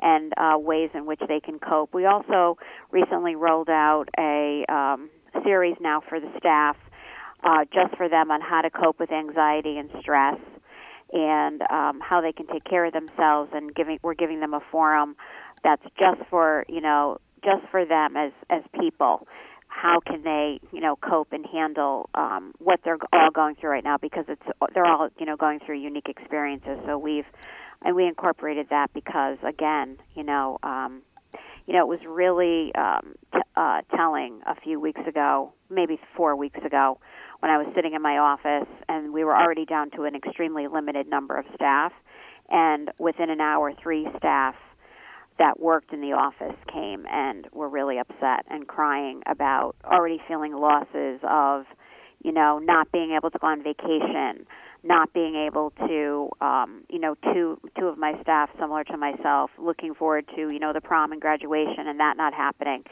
and 0.00 0.32
uh, 0.36 0.58
ways 0.58 0.90
in 0.94 1.06
which 1.06 1.20
they 1.28 1.40
can 1.40 1.58
cope. 1.58 1.94
We 1.94 2.06
also 2.06 2.58
recently 2.90 3.36
rolled 3.36 3.70
out 3.70 4.06
a 4.18 4.64
um, 4.68 5.10
series 5.44 5.76
now 5.80 6.02
for 6.08 6.18
the 6.18 6.30
staff, 6.38 6.76
uh, 7.44 7.64
just 7.72 7.96
for 7.96 8.08
them 8.08 8.30
on 8.30 8.40
how 8.40 8.62
to 8.62 8.70
cope 8.70 8.98
with 8.98 9.12
anxiety 9.12 9.78
and 9.78 9.88
stress, 10.00 10.38
and 11.12 11.62
um, 11.70 12.00
how 12.00 12.20
they 12.20 12.32
can 12.32 12.46
take 12.48 12.64
care 12.64 12.84
of 12.84 12.92
themselves. 12.92 13.50
And 13.54 13.72
giving 13.74 13.98
we're 14.02 14.14
giving 14.14 14.40
them 14.40 14.54
a 14.54 14.60
forum 14.72 15.16
that's 15.62 15.84
just 16.00 16.28
for 16.28 16.64
you 16.68 16.80
know 16.80 17.18
just 17.44 17.62
for 17.70 17.84
them 17.84 18.16
as 18.16 18.32
as 18.50 18.62
people 18.80 19.28
how 19.82 19.98
can 19.98 20.22
they 20.22 20.60
you 20.70 20.80
know 20.80 20.94
cope 20.94 21.32
and 21.32 21.44
handle 21.44 22.08
um, 22.14 22.54
what 22.58 22.78
they're 22.84 22.98
all 23.12 23.32
going 23.32 23.56
through 23.56 23.70
right 23.70 23.82
now? 23.82 23.98
Because 23.98 24.24
it's 24.28 24.42
they're 24.74 24.86
all 24.86 25.08
you 25.18 25.26
know 25.26 25.36
going 25.36 25.58
through 25.58 25.80
unique 25.80 26.08
experiences. 26.08 26.78
So 26.86 26.96
we've 26.96 27.24
and 27.84 27.96
we 27.96 28.06
incorporated 28.06 28.68
that 28.70 28.92
because 28.94 29.38
again 29.44 29.98
you 30.14 30.22
know 30.22 30.58
um, 30.62 31.02
you 31.66 31.74
know 31.74 31.80
it 31.80 31.88
was 31.88 31.98
really 32.06 32.72
um, 32.76 33.14
t- 33.34 33.40
uh, 33.56 33.80
telling 33.96 34.40
a 34.46 34.54
few 34.54 34.78
weeks 34.78 35.00
ago 35.06 35.52
maybe 35.68 35.98
four 36.16 36.36
weeks 36.36 36.60
ago 36.64 37.00
when 37.40 37.50
I 37.50 37.58
was 37.58 37.66
sitting 37.74 37.94
in 37.94 38.02
my 38.02 38.18
office 38.18 38.68
and 38.88 39.12
we 39.12 39.24
were 39.24 39.36
already 39.36 39.64
down 39.64 39.90
to 39.96 40.04
an 40.04 40.14
extremely 40.14 40.68
limited 40.68 41.08
number 41.08 41.36
of 41.36 41.44
staff. 41.56 41.92
And 42.48 42.90
within 42.98 43.30
an 43.30 43.40
hour 43.40 43.72
three 43.82 44.06
staff 44.16 44.54
that 45.38 45.60
worked 45.60 45.92
in 45.92 46.00
the 46.00 46.12
office 46.12 46.56
came 46.72 47.06
and 47.10 47.46
were 47.52 47.68
really 47.68 47.98
upset 47.98 48.44
and 48.48 48.66
crying 48.66 49.22
about 49.26 49.76
already 49.84 50.20
feeling 50.28 50.52
losses 50.52 51.20
of, 51.22 51.64
you 52.22 52.32
know, 52.32 52.58
not 52.58 52.90
being 52.92 53.12
able 53.12 53.30
to 53.30 53.38
go 53.38 53.46
on 53.46 53.62
vacation, 53.62 54.46
not 54.82 55.12
being 55.12 55.34
able 55.34 55.70
to, 55.86 56.30
um, 56.40 56.84
you 56.88 56.98
know, 56.98 57.14
two 57.32 57.58
two 57.78 57.86
of 57.86 57.98
my 57.98 58.20
staff, 58.22 58.50
similar 58.58 58.84
to 58.84 58.96
myself, 58.96 59.50
looking 59.58 59.94
forward 59.94 60.28
to, 60.36 60.52
you 60.52 60.58
know, 60.58 60.72
the 60.72 60.80
prom 60.80 61.12
and 61.12 61.20
graduation, 61.20 61.86
and 61.88 61.98
that 62.00 62.16
not 62.16 62.34
happening, 62.34 62.84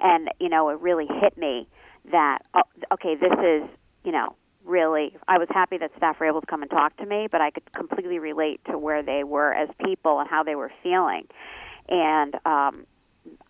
and 0.00 0.28
you 0.40 0.48
know, 0.48 0.68
it 0.70 0.80
really 0.80 1.06
hit 1.20 1.36
me 1.38 1.68
that 2.10 2.38
oh, 2.54 2.62
okay, 2.92 3.14
this 3.14 3.32
is, 3.32 3.68
you 4.04 4.12
know, 4.12 4.34
really 4.64 5.14
I 5.28 5.38
was 5.38 5.48
happy 5.50 5.78
that 5.78 5.90
staff 5.96 6.18
were 6.18 6.26
able 6.26 6.40
to 6.40 6.46
come 6.46 6.62
and 6.62 6.70
talk 6.70 6.96
to 6.96 7.06
me, 7.06 7.28
but 7.30 7.40
I 7.40 7.50
could 7.50 7.70
completely 7.72 8.18
relate 8.18 8.60
to 8.70 8.78
where 8.78 9.02
they 9.02 9.24
were 9.24 9.52
as 9.52 9.68
people 9.84 10.20
and 10.20 10.28
how 10.28 10.42
they 10.42 10.54
were 10.54 10.72
feeling 10.82 11.26
and 11.88 12.34
um, 12.46 12.86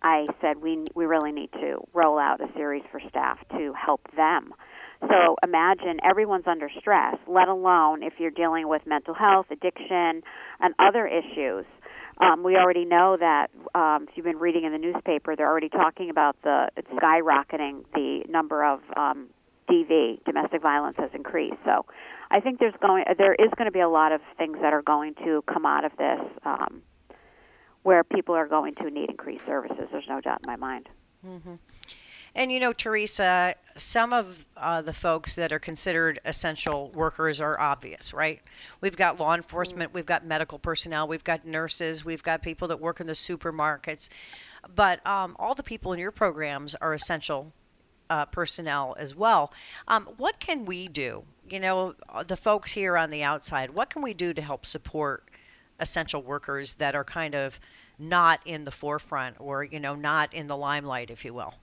I 0.01 0.27
said 0.41 0.61
we 0.61 0.87
we 0.95 1.05
really 1.05 1.31
need 1.31 1.51
to 1.53 1.77
roll 1.93 2.17
out 2.17 2.41
a 2.41 2.47
series 2.55 2.83
for 2.91 3.01
staff 3.09 3.39
to 3.51 3.73
help 3.73 4.01
them. 4.15 4.53
So 5.01 5.35
imagine 5.43 5.99
everyone's 6.03 6.47
under 6.47 6.69
stress, 6.79 7.15
let 7.27 7.47
alone 7.47 8.01
if 8.01 8.13
you're 8.17 8.31
dealing 8.31 8.67
with 8.67 8.81
mental 8.85 9.13
health, 9.13 9.47
addiction, 9.51 10.23
and 10.59 10.73
other 10.79 11.05
issues. 11.05 11.65
Um, 12.17 12.43
we 12.43 12.55
already 12.55 12.85
know 12.85 13.17
that 13.17 13.51
um, 13.75 14.07
if 14.09 14.15
you've 14.15 14.25
been 14.25 14.39
reading 14.39 14.63
in 14.63 14.71
the 14.71 14.77
newspaper, 14.77 15.35
they're 15.35 15.49
already 15.49 15.69
talking 15.69 16.09
about 16.09 16.37
the 16.43 16.69
it's 16.77 16.87
skyrocketing 16.87 17.83
the 17.93 18.23
number 18.29 18.63
of 18.63 18.79
um, 18.95 19.27
DV, 19.69 20.23
domestic 20.23 20.61
violence, 20.61 20.95
has 20.97 21.09
increased. 21.13 21.57
So 21.65 21.85
I 22.31 22.39
think 22.39 22.59
there's 22.59 22.75
going 22.81 23.03
there 23.17 23.33
is 23.33 23.49
going 23.57 23.65
to 23.65 23.71
be 23.71 23.81
a 23.81 23.89
lot 23.89 24.13
of 24.13 24.21
things 24.37 24.57
that 24.61 24.73
are 24.73 24.81
going 24.81 25.15
to 25.25 25.43
come 25.51 25.65
out 25.65 25.83
of 25.83 25.91
this. 25.97 26.21
Um, 26.45 26.81
where 27.85 28.03
people 28.03 28.33
are 28.33 28.47
going 28.47 28.73
to 28.73 28.89
need 28.89 29.11
increased 29.11 29.45
services. 29.45 29.87
There's 29.91 30.07
no 30.09 30.19
doubt 30.19 30.39
in 30.43 30.47
my 30.47 30.55
mind. 30.55 30.89
Mm-hmm. 31.23 31.53
And 32.33 32.51
you 32.51 32.59
know, 32.59 32.73
Teresa, 32.73 33.53
some 33.77 34.11
of 34.11 34.47
uh, 34.57 34.81
the 34.81 34.91
folks 34.91 35.35
that 35.35 35.53
are 35.53 35.59
considered 35.59 36.19
essential 36.25 36.89
workers 36.95 37.39
are 37.39 37.59
obvious, 37.59 38.11
right? 38.11 38.41
We've 38.81 38.97
got 38.97 39.19
law 39.19 39.35
enforcement, 39.35 39.93
we've 39.93 40.07
got 40.07 40.25
medical 40.25 40.57
personnel, 40.57 41.07
we've 41.07 41.23
got 41.23 41.45
nurses, 41.45 42.03
we've 42.03 42.23
got 42.23 42.41
people 42.41 42.67
that 42.69 42.81
work 42.81 42.99
in 42.99 43.05
the 43.05 43.13
supermarkets. 43.13 44.09
But 44.73 45.05
um, 45.05 45.35
all 45.37 45.53
the 45.53 45.61
people 45.61 45.93
in 45.93 45.99
your 45.99 46.11
programs 46.11 46.73
are 46.73 46.95
essential 46.95 47.53
uh, 48.09 48.25
personnel 48.25 48.95
as 48.97 49.13
well. 49.15 49.53
Um, 49.87 50.09
what 50.17 50.39
can 50.39 50.65
we 50.65 50.87
do? 50.87 51.23
You 51.47 51.59
know, 51.59 51.93
the 52.25 52.35
folks 52.35 52.71
here 52.71 52.97
on 52.97 53.11
the 53.11 53.21
outside, 53.21 53.75
what 53.75 53.91
can 53.91 54.01
we 54.01 54.15
do 54.15 54.33
to 54.33 54.41
help 54.41 54.65
support 54.65 55.29
essential 55.79 56.21
workers 56.21 56.75
that 56.75 56.95
are 56.95 57.03
kind 57.03 57.35
of 57.35 57.59
not 57.97 58.39
in 58.45 58.63
the 58.65 58.71
forefront 58.71 59.35
or 59.39 59.63
you 59.63 59.79
know 59.79 59.95
not 59.95 60.33
in 60.33 60.47
the 60.47 60.57
limelight 60.57 61.09
if 61.09 61.23
you 61.25 61.33
will. 61.33 61.53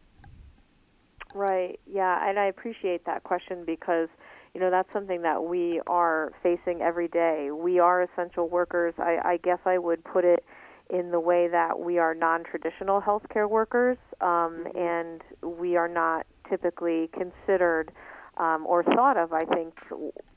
Right. 1.34 1.80
Yeah 1.86 2.28
and 2.28 2.38
i 2.38 2.46
appreciate 2.46 3.04
that 3.06 3.22
question 3.24 3.64
because 3.64 4.08
you 4.54 4.60
know 4.60 4.70
that's 4.70 4.92
something 4.92 5.22
that 5.22 5.44
we 5.44 5.80
are 5.86 6.32
facing 6.42 6.82
every 6.82 7.08
day. 7.08 7.50
We 7.52 7.78
are 7.78 8.02
essential 8.02 8.48
workers. 8.48 8.94
I, 8.98 9.18
I 9.24 9.36
guess 9.38 9.58
i 9.64 9.78
would 9.78 10.04
put 10.04 10.24
it 10.24 10.44
in 10.90 11.10
the 11.10 11.20
way 11.20 11.48
that 11.48 11.80
we 11.80 11.98
are 11.98 12.14
non-traditional 12.14 13.00
healthcare 13.00 13.48
workers 13.48 13.96
um, 14.20 14.66
mm-hmm. 14.66 14.78
and 14.78 15.22
we 15.58 15.76
are 15.76 15.88
not 15.88 16.26
typically 16.48 17.08
considered 17.14 17.90
um, 18.38 18.66
or 18.66 18.82
thought 18.82 19.16
of, 19.16 19.32
I 19.32 19.44
think, 19.44 19.74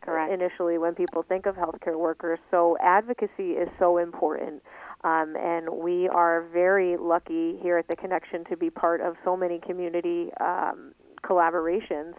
Correct. 0.02 0.32
initially 0.32 0.78
when 0.78 0.96
people 0.96 1.24
think 1.24 1.46
of 1.46 1.56
healthcare 1.56 1.98
workers. 1.98 2.40
So 2.52 2.78
advocacy 2.82 3.52
is 3.52 3.70
so 3.80 3.98
important. 3.98 4.62
Um, 5.04 5.36
and 5.38 5.70
we 5.70 6.10
are 6.10 6.48
very 6.52 6.98
lucky 6.98 7.58
here 7.62 7.78
at 7.78 7.88
the 7.88 7.96
Connection 7.96 8.44
to 8.46 8.58
be 8.58 8.70
part 8.70 9.02
of 9.02 9.16
so 9.24 9.38
many 9.38 9.60
community 9.60 10.30
um, 10.42 10.94
collaborations 11.24 12.14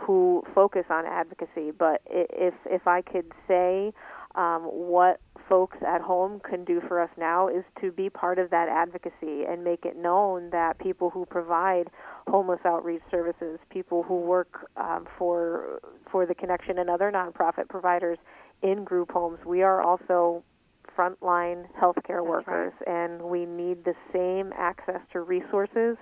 who 0.00 0.42
focus 0.54 0.84
on 0.88 1.04
advocacy. 1.04 1.70
But 1.76 2.00
if 2.08 2.54
if 2.64 2.86
I 2.86 3.02
could 3.02 3.30
say 3.46 3.92
um, 4.34 4.62
what 4.62 5.20
folks 5.52 5.76
at 5.86 6.00
home 6.00 6.40
can 6.48 6.64
do 6.64 6.80
for 6.88 6.98
us 6.98 7.10
now 7.18 7.46
is 7.46 7.62
to 7.78 7.92
be 7.92 8.08
part 8.08 8.38
of 8.38 8.48
that 8.48 8.70
advocacy 8.70 9.44
and 9.46 9.62
make 9.62 9.84
it 9.84 9.98
known 9.98 10.48
that 10.48 10.78
people 10.78 11.10
who 11.10 11.26
provide 11.26 11.88
homeless 12.26 12.60
outreach 12.64 13.02
services, 13.10 13.58
people 13.68 14.02
who 14.02 14.16
work 14.16 14.66
um, 14.78 15.06
for 15.18 15.82
for 16.10 16.24
the 16.24 16.34
connection 16.34 16.78
and 16.78 16.88
other 16.88 17.12
nonprofit 17.12 17.68
providers 17.68 18.16
in 18.62 18.82
group 18.82 19.10
homes, 19.12 19.38
we 19.44 19.60
are 19.60 19.82
also 19.82 20.42
frontline 20.96 21.66
healthcare 21.78 22.22
That's 22.24 22.30
workers, 22.30 22.72
right. 22.86 23.04
and 23.04 23.20
we 23.20 23.44
need 23.44 23.84
the 23.84 23.94
same 24.10 24.54
access 24.56 25.00
to 25.12 25.20
resources. 25.20 25.98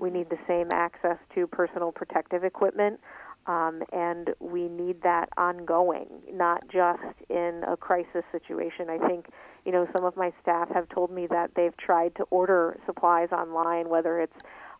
We 0.00 0.08
need 0.08 0.30
the 0.30 0.38
same 0.48 0.68
access 0.72 1.18
to 1.34 1.46
personal 1.46 1.92
protective 1.92 2.42
equipment. 2.42 2.98
Um, 3.46 3.82
and 3.92 4.30
we 4.40 4.68
need 4.68 5.02
that 5.02 5.28
ongoing, 5.36 6.06
not 6.32 6.62
just 6.68 7.02
in 7.28 7.62
a 7.68 7.76
crisis 7.76 8.24
situation. 8.32 8.88
I 8.88 8.98
think, 9.06 9.26
you 9.64 9.72
know, 9.72 9.86
some 9.92 10.04
of 10.04 10.16
my 10.16 10.32
staff 10.40 10.68
have 10.72 10.88
told 10.88 11.10
me 11.10 11.26
that 11.28 11.50
they've 11.54 11.76
tried 11.76 12.14
to 12.16 12.22
order 12.30 12.78
supplies 12.86 13.28
online, 13.32 13.88
whether 13.90 14.20
it's 14.20 14.36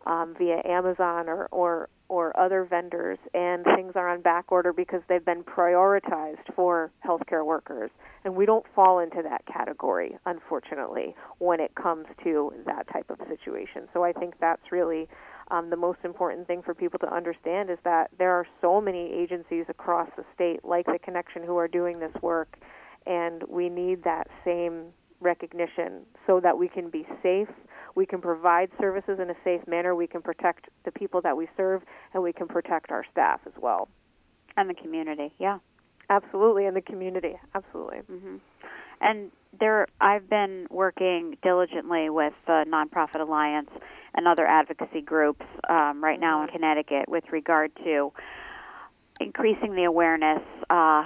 um, 0.06 0.34
via 0.38 0.60
Amazon 0.64 1.28
or, 1.28 1.48
or 1.50 1.88
or 2.08 2.38
other 2.38 2.64
vendors, 2.64 3.18
and 3.32 3.64
things 3.76 3.92
are 3.94 4.10
on 4.10 4.20
back 4.20 4.52
order 4.52 4.72
because 4.72 5.00
they've 5.08 5.24
been 5.24 5.42
prioritized 5.42 6.54
for 6.54 6.90
healthcare 7.04 7.44
workers. 7.44 7.90
And 8.24 8.36
we 8.36 8.44
don't 8.44 8.66
fall 8.74 8.98
into 8.98 9.22
that 9.22 9.44
category, 9.46 10.16
unfortunately, 10.26 11.14
when 11.38 11.60
it 11.60 11.74
comes 11.74 12.06
to 12.22 12.52
that 12.66 12.86
type 12.92 13.08
of 13.08 13.18
situation. 13.26 13.88
So 13.94 14.04
I 14.04 14.12
think 14.12 14.34
that's 14.38 14.70
really 14.70 15.08
um, 15.54 15.70
the 15.70 15.76
most 15.76 15.98
important 16.04 16.46
thing 16.46 16.62
for 16.62 16.74
people 16.74 16.98
to 16.98 17.14
understand 17.14 17.70
is 17.70 17.78
that 17.84 18.10
there 18.18 18.32
are 18.32 18.46
so 18.60 18.80
many 18.80 19.12
agencies 19.12 19.64
across 19.68 20.08
the 20.16 20.24
state, 20.34 20.64
like 20.64 20.86
the 20.86 20.98
Connection, 21.02 21.42
who 21.44 21.56
are 21.56 21.68
doing 21.68 21.98
this 21.98 22.12
work. 22.22 22.56
and 23.06 23.42
we 23.48 23.68
need 23.68 24.02
that 24.02 24.26
same 24.46 24.86
recognition 25.20 26.06
so 26.26 26.40
that 26.40 26.56
we 26.56 26.68
can 26.68 26.88
be 26.88 27.06
safe, 27.22 27.48
we 27.94 28.06
can 28.06 28.20
provide 28.20 28.70
services 28.80 29.18
in 29.20 29.28
a 29.28 29.34
safe 29.44 29.60
manner, 29.66 29.94
we 29.94 30.06
can 30.06 30.22
protect 30.22 30.68
the 30.86 30.90
people 30.90 31.20
that 31.20 31.36
we 31.36 31.46
serve, 31.54 31.82
and 32.14 32.22
we 32.22 32.32
can 32.32 32.48
protect 32.48 32.90
our 32.90 33.04
staff 33.12 33.40
as 33.46 33.52
well. 33.60 33.88
And 34.56 34.70
the 34.70 34.74
community, 34.74 35.34
yeah. 35.38 35.58
Absolutely, 36.08 36.64
and 36.64 36.74
the 36.74 36.80
community, 36.80 37.34
absolutely. 37.54 37.98
Mm-hmm. 38.10 38.36
And 39.00 39.30
there, 39.60 39.86
I've 40.00 40.28
been 40.30 40.66
working 40.70 41.36
diligently 41.42 42.08
with 42.08 42.32
the 42.46 42.64
Nonprofit 42.66 43.20
Alliance 43.20 43.70
and 44.14 44.28
other 44.28 44.46
advocacy 44.46 45.00
groups 45.00 45.44
um, 45.68 46.02
right 46.02 46.20
now 46.20 46.42
in 46.42 46.48
Connecticut 46.48 47.08
with 47.08 47.24
regard 47.32 47.74
to 47.84 48.12
increasing 49.20 49.74
the 49.74 49.84
awareness 49.84 50.42
uh, 50.70 51.04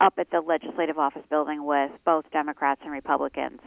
up 0.00 0.14
at 0.18 0.30
the 0.30 0.40
legislative 0.40 0.98
office 0.98 1.22
building 1.30 1.64
with 1.64 1.90
both 2.04 2.24
Democrats 2.32 2.80
and 2.84 2.92
Republicans 2.92 3.60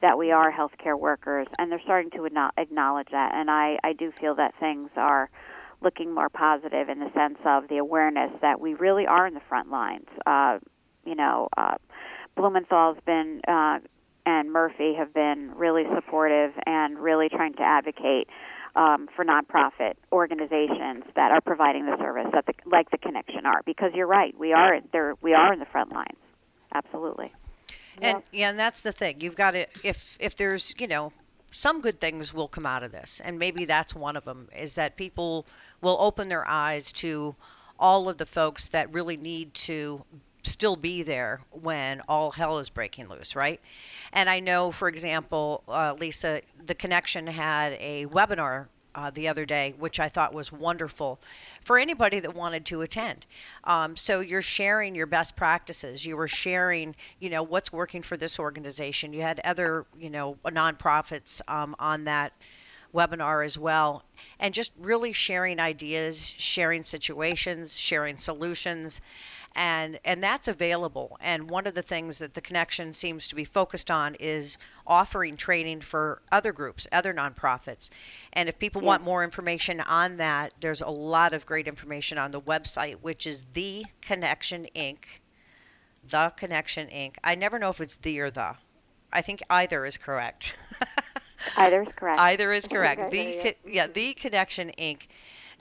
that 0.00 0.18
we 0.18 0.32
are 0.32 0.52
healthcare 0.52 0.98
workers, 0.98 1.46
and 1.58 1.70
they're 1.70 1.80
starting 1.84 2.10
to 2.10 2.28
acknowledge 2.58 3.06
that. 3.12 3.32
And 3.34 3.50
I, 3.50 3.78
I 3.84 3.92
do 3.92 4.12
feel 4.20 4.34
that 4.34 4.52
things 4.58 4.90
are 4.96 5.30
looking 5.80 6.12
more 6.12 6.28
positive 6.28 6.88
in 6.88 6.98
the 6.98 7.10
sense 7.14 7.38
of 7.44 7.68
the 7.68 7.78
awareness 7.78 8.30
that 8.40 8.60
we 8.60 8.74
really 8.74 9.06
are 9.06 9.26
in 9.26 9.34
the 9.34 9.40
front 9.48 9.70
lines. 9.70 10.06
Uh, 10.26 10.58
you 11.04 11.14
know, 11.14 11.48
uh, 11.56 11.76
Blumenthal's 12.36 12.98
been 13.04 13.40
uh, 13.46 13.78
and 14.26 14.52
Murphy 14.52 14.94
have 14.94 15.12
been 15.12 15.52
really 15.56 15.84
supportive 15.94 16.52
and 16.66 16.98
really 16.98 17.28
trying 17.28 17.54
to 17.54 17.62
advocate 17.62 18.28
um, 18.74 19.08
for 19.14 19.24
nonprofit 19.24 19.94
organizations 20.12 21.04
that 21.14 21.30
are 21.30 21.40
providing 21.40 21.86
the 21.86 21.96
service 21.98 22.26
that 22.32 22.46
the, 22.46 22.54
like 22.66 22.90
the 22.90 22.98
Connection 22.98 23.44
are. 23.46 23.62
Because 23.66 23.92
you're 23.94 24.06
right, 24.06 24.36
we 24.38 24.52
are 24.52 24.80
there. 24.92 25.14
We 25.20 25.34
are 25.34 25.52
in 25.52 25.58
the 25.58 25.66
front 25.66 25.92
lines. 25.92 26.18
Absolutely. 26.74 27.32
And 28.00 28.22
yeah, 28.32 28.50
and 28.50 28.58
that's 28.58 28.80
the 28.80 28.92
thing. 28.92 29.20
You've 29.20 29.36
got 29.36 29.50
to 29.52 29.66
if 29.82 30.16
if 30.18 30.36
there's 30.36 30.74
you 30.78 30.88
know 30.88 31.12
some 31.50 31.82
good 31.82 32.00
things 32.00 32.32
will 32.32 32.48
come 32.48 32.64
out 32.64 32.82
of 32.82 32.92
this, 32.92 33.20
and 33.22 33.38
maybe 33.38 33.64
that's 33.64 33.94
one 33.94 34.16
of 34.16 34.24
them. 34.24 34.48
Is 34.56 34.74
that 34.76 34.96
people 34.96 35.46
will 35.82 35.96
open 36.00 36.28
their 36.28 36.48
eyes 36.48 36.92
to 36.92 37.36
all 37.78 38.08
of 38.08 38.16
the 38.16 38.26
folks 38.26 38.68
that 38.68 38.92
really 38.92 39.16
need 39.16 39.52
to 39.54 40.04
still 40.42 40.76
be 40.76 41.02
there 41.02 41.40
when 41.50 42.00
all 42.08 42.32
hell 42.32 42.58
is 42.58 42.68
breaking 42.68 43.08
loose, 43.08 43.36
right? 43.36 43.60
And 44.12 44.28
I 44.28 44.40
know, 44.40 44.70
for 44.70 44.88
example, 44.88 45.62
uh, 45.68 45.94
Lisa, 45.98 46.42
the 46.64 46.74
connection 46.74 47.26
had 47.26 47.74
a 47.74 48.06
webinar 48.06 48.66
uh, 48.94 49.10
the 49.10 49.28
other 49.28 49.44
day, 49.46 49.74
which 49.78 49.98
I 49.98 50.08
thought 50.08 50.34
was 50.34 50.52
wonderful 50.52 51.18
for 51.62 51.78
anybody 51.78 52.20
that 52.20 52.34
wanted 52.34 52.66
to 52.66 52.82
attend. 52.82 53.26
Um, 53.64 53.96
so 53.96 54.20
you're 54.20 54.42
sharing 54.42 54.94
your 54.94 55.06
best 55.06 55.36
practices. 55.36 56.04
You 56.04 56.16
were 56.16 56.28
sharing, 56.28 56.94
you 57.18 57.30
know, 57.30 57.42
what's 57.42 57.72
working 57.72 58.02
for 58.02 58.16
this 58.16 58.38
organization. 58.38 59.12
You 59.12 59.22
had 59.22 59.40
other, 59.44 59.86
you 59.98 60.10
know, 60.10 60.36
nonprofits 60.44 61.40
um, 61.48 61.74
on 61.78 62.04
that 62.04 62.32
webinar 62.94 63.42
as 63.42 63.58
well, 63.58 64.04
and 64.38 64.52
just 64.52 64.72
really 64.78 65.12
sharing 65.12 65.58
ideas, 65.58 66.34
sharing 66.36 66.82
situations, 66.82 67.78
sharing 67.78 68.18
solutions 68.18 69.00
and 69.54 69.98
and 70.04 70.22
that's 70.22 70.48
available. 70.48 71.16
And 71.20 71.50
one 71.50 71.66
of 71.66 71.74
the 71.74 71.82
things 71.82 72.18
that 72.18 72.34
the 72.34 72.40
connection 72.40 72.92
seems 72.92 73.28
to 73.28 73.34
be 73.34 73.44
focused 73.44 73.90
on 73.90 74.14
is 74.16 74.56
offering 74.86 75.36
training 75.36 75.80
for 75.80 76.22
other 76.30 76.52
groups, 76.52 76.86
other 76.90 77.12
nonprofits. 77.12 77.90
And 78.32 78.48
if 78.48 78.58
people 78.58 78.82
yeah. 78.82 78.88
want 78.88 79.02
more 79.02 79.22
information 79.24 79.80
on 79.80 80.16
that, 80.16 80.54
there's 80.60 80.82
a 80.82 80.88
lot 80.88 81.32
of 81.32 81.46
great 81.46 81.68
information 81.68 82.18
on 82.18 82.30
the 82.30 82.40
website, 82.40 82.96
which 83.00 83.26
is 83.26 83.44
the 83.52 83.84
Connection 84.00 84.66
Inc. 84.74 84.98
The 86.08 86.32
Connection 86.36 86.88
Inc. 86.88 87.16
I 87.22 87.34
never 87.34 87.58
know 87.58 87.70
if 87.70 87.80
it's 87.80 87.96
the 87.96 88.18
or 88.20 88.30
the. 88.30 88.56
I 89.12 89.20
think 89.20 89.42
either 89.50 89.84
is 89.84 89.96
correct. 89.96 90.54
either 91.56 91.82
is 91.82 91.88
correct. 91.94 92.20
Either 92.20 92.52
is 92.52 92.66
correct. 92.68 93.10
the 93.10 93.56
yeah, 93.66 93.86
the 93.86 94.14
Connection 94.14 94.72
Inc. 94.78 95.02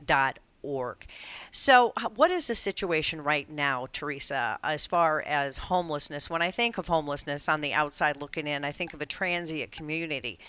dot 0.05 0.39
org. 0.63 1.05
So, 1.51 1.93
what 2.15 2.31
is 2.31 2.47
the 2.47 2.55
situation 2.55 3.23
right 3.23 3.49
now, 3.49 3.87
Teresa, 3.91 4.59
as 4.63 4.85
far 4.85 5.21
as 5.21 5.57
homelessness? 5.57 6.29
When 6.29 6.41
I 6.41 6.51
think 6.51 6.77
of 6.77 6.87
homelessness 6.87 7.47
on 7.49 7.61
the 7.61 7.73
outside 7.73 8.17
looking 8.17 8.47
in, 8.47 8.63
I 8.63 8.71
think 8.71 8.93
of 8.93 9.01
a 9.01 9.05
transient 9.05 9.71
community. 9.71 10.39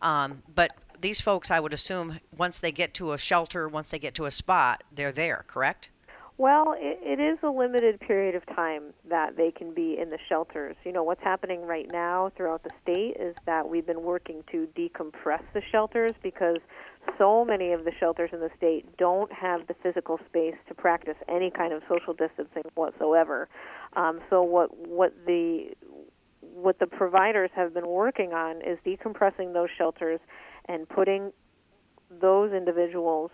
Um, 0.00 0.42
but 0.54 0.72
these 1.00 1.20
folks, 1.20 1.50
I 1.50 1.60
would 1.60 1.72
assume, 1.72 2.20
once 2.36 2.58
they 2.58 2.72
get 2.72 2.94
to 2.94 3.12
a 3.12 3.18
shelter, 3.18 3.68
once 3.68 3.90
they 3.90 3.98
get 3.98 4.14
to 4.16 4.24
a 4.24 4.30
spot, 4.30 4.84
they're 4.92 5.12
there, 5.12 5.44
correct? 5.46 5.90
Well, 6.38 6.74
it, 6.76 6.98
it 7.02 7.18
is 7.18 7.38
a 7.42 7.48
limited 7.48 7.98
period 8.00 8.34
of 8.34 8.44
time 8.54 8.92
that 9.08 9.36
they 9.36 9.50
can 9.50 9.72
be 9.72 9.96
in 9.98 10.10
the 10.10 10.18
shelters. 10.28 10.76
You 10.84 10.92
know, 10.92 11.02
what's 11.02 11.22
happening 11.22 11.62
right 11.62 11.88
now 11.90 12.30
throughout 12.36 12.62
the 12.62 12.70
state 12.82 13.16
is 13.18 13.34
that 13.46 13.66
we've 13.66 13.86
been 13.86 14.02
working 14.02 14.44
to 14.52 14.68
decompress 14.76 15.42
the 15.54 15.62
shelters 15.72 16.14
because 16.22 16.58
so 17.18 17.44
many 17.44 17.72
of 17.72 17.84
the 17.84 17.92
shelters 17.98 18.30
in 18.32 18.40
the 18.40 18.50
state 18.56 18.84
don't 18.96 19.32
have 19.32 19.66
the 19.66 19.74
physical 19.82 20.18
space 20.28 20.54
to 20.68 20.74
practice 20.74 21.16
any 21.28 21.50
kind 21.50 21.72
of 21.72 21.82
social 21.88 22.12
distancing 22.12 22.62
whatsoever. 22.74 23.48
Um, 23.94 24.20
so 24.30 24.42
what 24.42 24.76
what 24.86 25.12
the 25.26 25.70
what 26.40 26.78
the 26.78 26.86
providers 26.86 27.50
have 27.54 27.74
been 27.74 27.86
working 27.86 28.32
on 28.32 28.62
is 28.62 28.78
decompressing 28.86 29.52
those 29.52 29.68
shelters 29.76 30.20
and 30.68 30.88
putting 30.88 31.32
those 32.20 32.52
individuals 32.52 33.30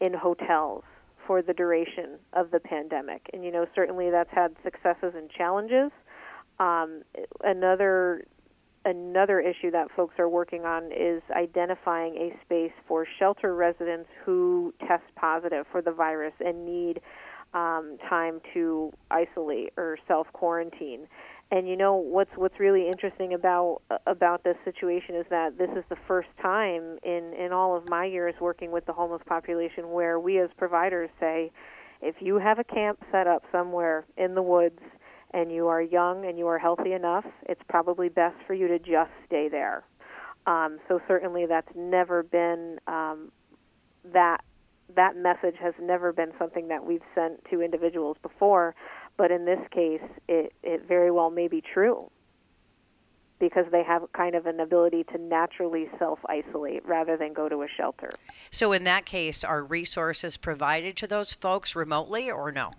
in 0.00 0.14
hotels 0.14 0.84
for 1.26 1.42
the 1.42 1.52
duration 1.52 2.18
of 2.32 2.50
the 2.50 2.60
pandemic. 2.60 3.28
And 3.32 3.44
you 3.44 3.50
know, 3.50 3.66
certainly 3.74 4.10
that's 4.10 4.30
had 4.30 4.54
successes 4.62 5.14
and 5.16 5.28
challenges. 5.30 5.90
Um, 6.58 7.02
another 7.42 8.24
another 8.86 9.40
issue 9.40 9.70
that 9.72 9.88
folks 9.94 10.14
are 10.18 10.28
working 10.28 10.64
on 10.64 10.90
is 10.92 11.22
identifying 11.32 12.16
a 12.16 12.32
space 12.44 12.72
for 12.86 13.06
shelter 13.18 13.54
residents 13.54 14.08
who 14.24 14.72
test 14.86 15.02
positive 15.16 15.66
for 15.70 15.82
the 15.82 15.90
virus 15.90 16.32
and 16.40 16.64
need 16.64 17.00
um, 17.52 17.96
time 18.08 18.40
to 18.54 18.92
isolate 19.10 19.72
or 19.76 19.98
self 20.06 20.26
quarantine. 20.32 21.08
And 21.50 21.68
you 21.68 21.76
know 21.76 21.94
what's 21.94 22.30
what's 22.36 22.58
really 22.58 22.88
interesting 22.88 23.34
about 23.34 23.82
about 24.06 24.44
this 24.44 24.56
situation 24.64 25.14
is 25.14 25.26
that 25.30 25.58
this 25.58 25.70
is 25.76 25.84
the 25.88 25.96
first 26.08 26.28
time 26.40 26.98
in 27.04 27.34
in 27.38 27.52
all 27.52 27.76
of 27.76 27.88
my 27.88 28.04
years 28.04 28.34
working 28.40 28.72
with 28.72 28.86
the 28.86 28.92
homeless 28.92 29.22
population 29.26 29.90
where 29.90 30.18
we 30.18 30.38
as 30.40 30.48
providers 30.56 31.10
say, 31.20 31.52
if 32.02 32.16
you 32.20 32.38
have 32.38 32.58
a 32.58 32.64
camp 32.64 32.98
set 33.12 33.26
up 33.26 33.42
somewhere 33.52 34.04
in 34.16 34.34
the 34.34 34.42
woods 34.42 34.80
and 35.32 35.52
you 35.52 35.66
are 35.68 35.82
young 35.82 36.24
and 36.24 36.38
you 36.38 36.46
are 36.46 36.58
healthy 36.58 36.92
enough, 36.92 37.24
it's 37.48 37.60
probably 37.68 38.08
best 38.08 38.36
for 38.46 38.54
you 38.54 38.68
to 38.68 38.78
just 38.78 39.10
stay 39.26 39.48
there. 39.48 39.84
Um, 40.46 40.78
so 40.88 41.00
certainly 41.08 41.46
that's 41.46 41.68
never 41.74 42.22
been 42.22 42.78
um, 42.86 43.32
that 44.12 44.42
that 44.94 45.16
message 45.16 45.56
has 45.60 45.74
never 45.80 46.12
been 46.12 46.32
something 46.38 46.68
that 46.68 46.84
we've 46.84 47.02
sent 47.14 47.44
to 47.50 47.60
individuals 47.60 48.16
before, 48.22 48.74
but 49.16 49.32
in 49.32 49.44
this 49.44 49.58
case, 49.72 50.02
it, 50.28 50.52
it 50.62 50.86
very 50.86 51.10
well 51.10 51.30
may 51.30 51.48
be 51.48 51.60
true 51.60 52.08
because 53.38 53.64
they 53.70 53.82
have 53.82 54.02
kind 54.12 54.34
of 54.34 54.46
an 54.46 54.60
ability 54.60 55.04
to 55.04 55.18
naturally 55.18 55.88
self 55.98 56.18
isolate 56.26 56.86
rather 56.86 57.16
than 57.16 57.32
go 57.32 57.48
to 57.48 57.62
a 57.62 57.66
shelter. 57.76 58.10
So, 58.50 58.72
in 58.72 58.84
that 58.84 59.04
case, 59.04 59.44
are 59.44 59.62
resources 59.62 60.36
provided 60.36 60.96
to 60.98 61.06
those 61.06 61.32
folks 61.32 61.76
remotely 61.76 62.30
or 62.30 62.52
no? 62.52 62.72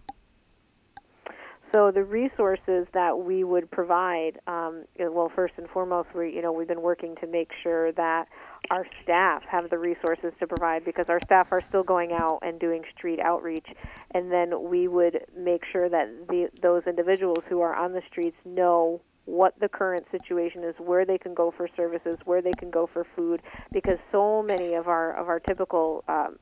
So 1.71 1.91
the 1.91 2.03
resources 2.03 2.88
that 2.93 3.17
we 3.17 3.43
would 3.43 3.69
provide, 3.69 4.39
um, 4.47 4.86
well, 4.97 5.32
first 5.36 5.53
and 5.58 5.67
foremost, 5.69 6.10
we 6.15 6.34
you 6.34 6.41
know 6.41 6.51
we've 6.53 6.67
been 6.67 6.82
working 6.82 7.15
to 7.21 7.27
make 7.27 7.49
sure 7.62 7.91
that 7.93 8.27
our 8.69 8.86
staff 9.03 9.43
have 9.49 9.69
the 9.69 9.77
resources 9.77 10.32
to 10.39 10.47
provide 10.47 10.86
because 10.86 11.06
our 11.10 11.19
staff 11.25 11.47
are 11.51 11.62
still 11.67 11.84
going 11.84 12.13
out 12.13 12.39
and 12.41 12.60
doing 12.60 12.84
street 12.97 13.19
outreach, 13.19 13.67
and 14.13 14.32
then 14.32 14.69
we 14.69 14.88
would 14.88 15.19
make 15.38 15.63
sure 15.71 15.89
that 15.89 16.08
the, 16.30 16.49
those 16.62 16.84
individuals 16.88 17.43
who 17.49 17.60
are 17.60 17.75
on 17.75 17.91
the 17.91 18.01
streets 18.10 18.38
know 18.45 19.01
what 19.25 19.53
the 19.60 19.67
current 19.67 20.06
situation 20.10 20.63
is, 20.63 20.73
where 20.80 21.06
they 21.06 21.17
can 21.17 21.34
go 21.34 21.53
for 21.56 21.67
services, 21.75 22.17
where 22.23 22.41
they 22.41 22.53
can 22.53 22.71
go 22.71 22.89
for 22.91 23.06
food, 23.13 23.41
because 23.73 23.97
so 24.10 24.41
many 24.41 24.73
of 24.73 24.88
our 24.88 25.13
of 25.17 25.27
our 25.27 25.39
typical 25.39 26.03
um, 26.08 26.38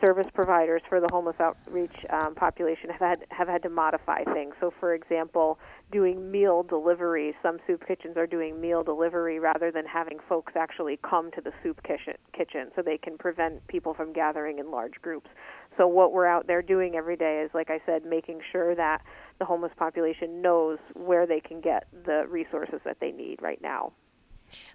service 0.00 0.26
providers 0.34 0.82
for 0.88 1.00
the 1.00 1.08
homeless 1.10 1.36
outreach 1.40 1.94
um, 2.10 2.34
population 2.34 2.90
have 2.90 3.00
had 3.00 3.26
have 3.30 3.48
had 3.48 3.62
to 3.62 3.68
modify 3.68 4.24
things. 4.24 4.54
So, 4.60 4.72
for 4.78 4.94
example, 4.94 5.58
doing 5.92 6.30
meal 6.30 6.62
delivery. 6.62 7.34
Some 7.42 7.58
soup 7.66 7.86
kitchens 7.86 8.16
are 8.16 8.26
doing 8.26 8.60
meal 8.60 8.82
delivery 8.82 9.38
rather 9.38 9.70
than 9.70 9.84
having 9.86 10.18
folks 10.28 10.54
actually 10.56 10.98
come 11.08 11.30
to 11.32 11.40
the 11.40 11.52
soup 11.62 11.82
kitchen, 11.82 12.14
kitchen 12.32 12.70
so 12.74 12.82
they 12.82 12.98
can 12.98 13.18
prevent 13.18 13.66
people 13.68 13.94
from 13.94 14.12
gathering 14.12 14.58
in 14.58 14.70
large 14.70 14.94
groups. 15.02 15.28
So, 15.76 15.86
what 15.86 16.12
we're 16.12 16.26
out 16.26 16.46
there 16.46 16.62
doing 16.62 16.94
every 16.94 17.16
day 17.16 17.42
is, 17.44 17.50
like 17.54 17.70
I 17.70 17.80
said, 17.86 18.04
making 18.04 18.40
sure 18.50 18.74
that 18.74 19.02
the 19.38 19.44
homeless 19.44 19.72
population 19.76 20.40
knows 20.40 20.78
where 20.94 21.26
they 21.26 21.40
can 21.40 21.60
get 21.60 21.86
the 22.04 22.26
resources 22.28 22.80
that 22.84 22.98
they 23.00 23.12
need 23.12 23.40
right 23.42 23.60
now. 23.60 23.92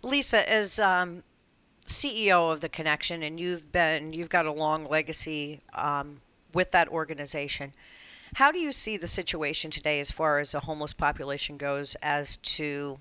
Lisa, 0.04 0.50
as 0.52 0.80
um, 0.80 1.24
CEO 1.86 2.52
of 2.52 2.62
the 2.62 2.70
Connection, 2.70 3.24
and 3.24 3.40
you've 3.40 3.72
been 3.72 4.14
you've 4.14 4.30
got 4.30 4.46
a 4.46 4.52
long 4.52 4.88
legacy 4.88 5.62
um, 5.74 6.22
with 6.54 6.72
that 6.72 6.88
organization. 6.90 7.74
How 8.36 8.52
do 8.52 8.60
you 8.60 8.72
see 8.72 8.96
the 8.96 9.08
situation 9.08 9.72
today 9.72 10.00
as 10.00 10.10
far 10.10 10.40
as 10.40 10.54
the 10.54 10.62
homeless 10.62 10.94
population 10.94 11.58
goes, 11.58 11.96
as 12.02 12.38
to, 12.38 12.98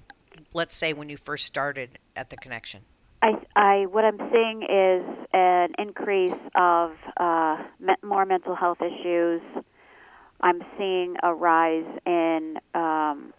let's 0.53 0.75
say, 0.75 0.93
when 0.93 1.09
you 1.09 1.17
first 1.17 1.47
started 1.47 1.99
at 2.17 2.31
the 2.31 2.37
connection? 2.37 2.81
I, 3.23 3.35
I, 3.55 3.87
what 3.87 4.05
I'm 4.05 4.19
seeing 4.33 4.63
is 4.63 5.29
an 5.33 5.75
increase 5.79 6.41
of 6.57 6.93
uh, 7.17 7.63
me- 7.79 7.95
more 8.03 8.25
mental 8.25 8.57
health 8.57 8.79
issues. 8.81 9.43
I'm 10.41 10.63
seeing 10.79 11.17
a 11.23 11.33
rise 11.35 11.87
in 12.07 12.59
um, 12.75 13.33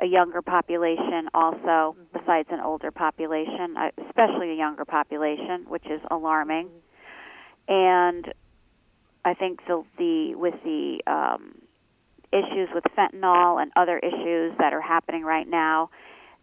a 0.00 0.06
younger 0.06 0.42
population, 0.42 1.28
also 1.34 1.96
besides 2.12 2.48
an 2.50 2.60
older 2.60 2.90
population, 2.90 3.76
uh, 3.76 3.90
especially 4.06 4.50
a 4.50 4.54
younger 4.54 4.84
population, 4.84 5.64
which 5.68 5.86
is 5.86 6.00
alarming. 6.10 6.68
And 7.68 8.32
I 9.24 9.34
think 9.34 9.60
the, 9.66 9.84
the 9.98 10.34
with 10.34 10.54
the 10.64 11.00
um, 11.06 11.54
issues 12.32 12.68
with 12.74 12.84
fentanyl 12.96 13.60
and 13.60 13.72
other 13.76 13.98
issues 13.98 14.52
that 14.58 14.72
are 14.72 14.80
happening 14.80 15.22
right 15.22 15.48
now, 15.48 15.90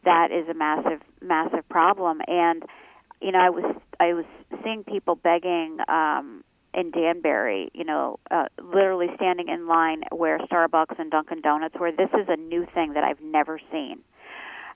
that 0.03 0.31
is 0.31 0.47
a 0.49 0.53
massive 0.53 1.01
massive 1.21 1.67
problem. 1.69 2.21
And 2.27 2.63
you 3.21 3.31
know, 3.31 3.39
I 3.39 3.49
was 3.49 3.75
I 3.99 4.13
was 4.13 4.25
seeing 4.63 4.83
people 4.83 5.15
begging 5.15 5.77
um, 5.87 6.43
in 6.73 6.91
Danbury, 6.91 7.69
you 7.73 7.83
know, 7.83 8.19
uh, 8.31 8.45
literally 8.61 9.07
standing 9.15 9.49
in 9.49 9.67
line 9.67 10.03
where 10.11 10.39
Starbucks 10.39 10.99
and 10.99 11.11
Dunkin' 11.11 11.41
Donuts 11.41 11.75
were. 11.79 11.91
This 11.91 12.09
is 12.13 12.27
a 12.27 12.37
new 12.37 12.65
thing 12.73 12.93
that 12.93 13.03
I've 13.03 13.21
never 13.21 13.59
seen 13.71 13.99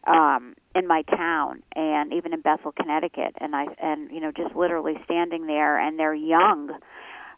um, 0.05 0.55
in 0.75 0.87
my 0.87 1.01
town, 1.03 1.63
and 1.75 2.13
even 2.13 2.33
in 2.33 2.41
Bethel, 2.41 2.71
Connecticut. 2.71 3.35
And 3.39 3.55
I 3.55 3.65
and 3.81 4.11
you 4.11 4.19
know, 4.19 4.31
just 4.31 4.55
literally 4.55 4.95
standing 5.03 5.47
there, 5.47 5.79
and 5.79 5.99
they're 5.99 6.13
young. 6.13 6.71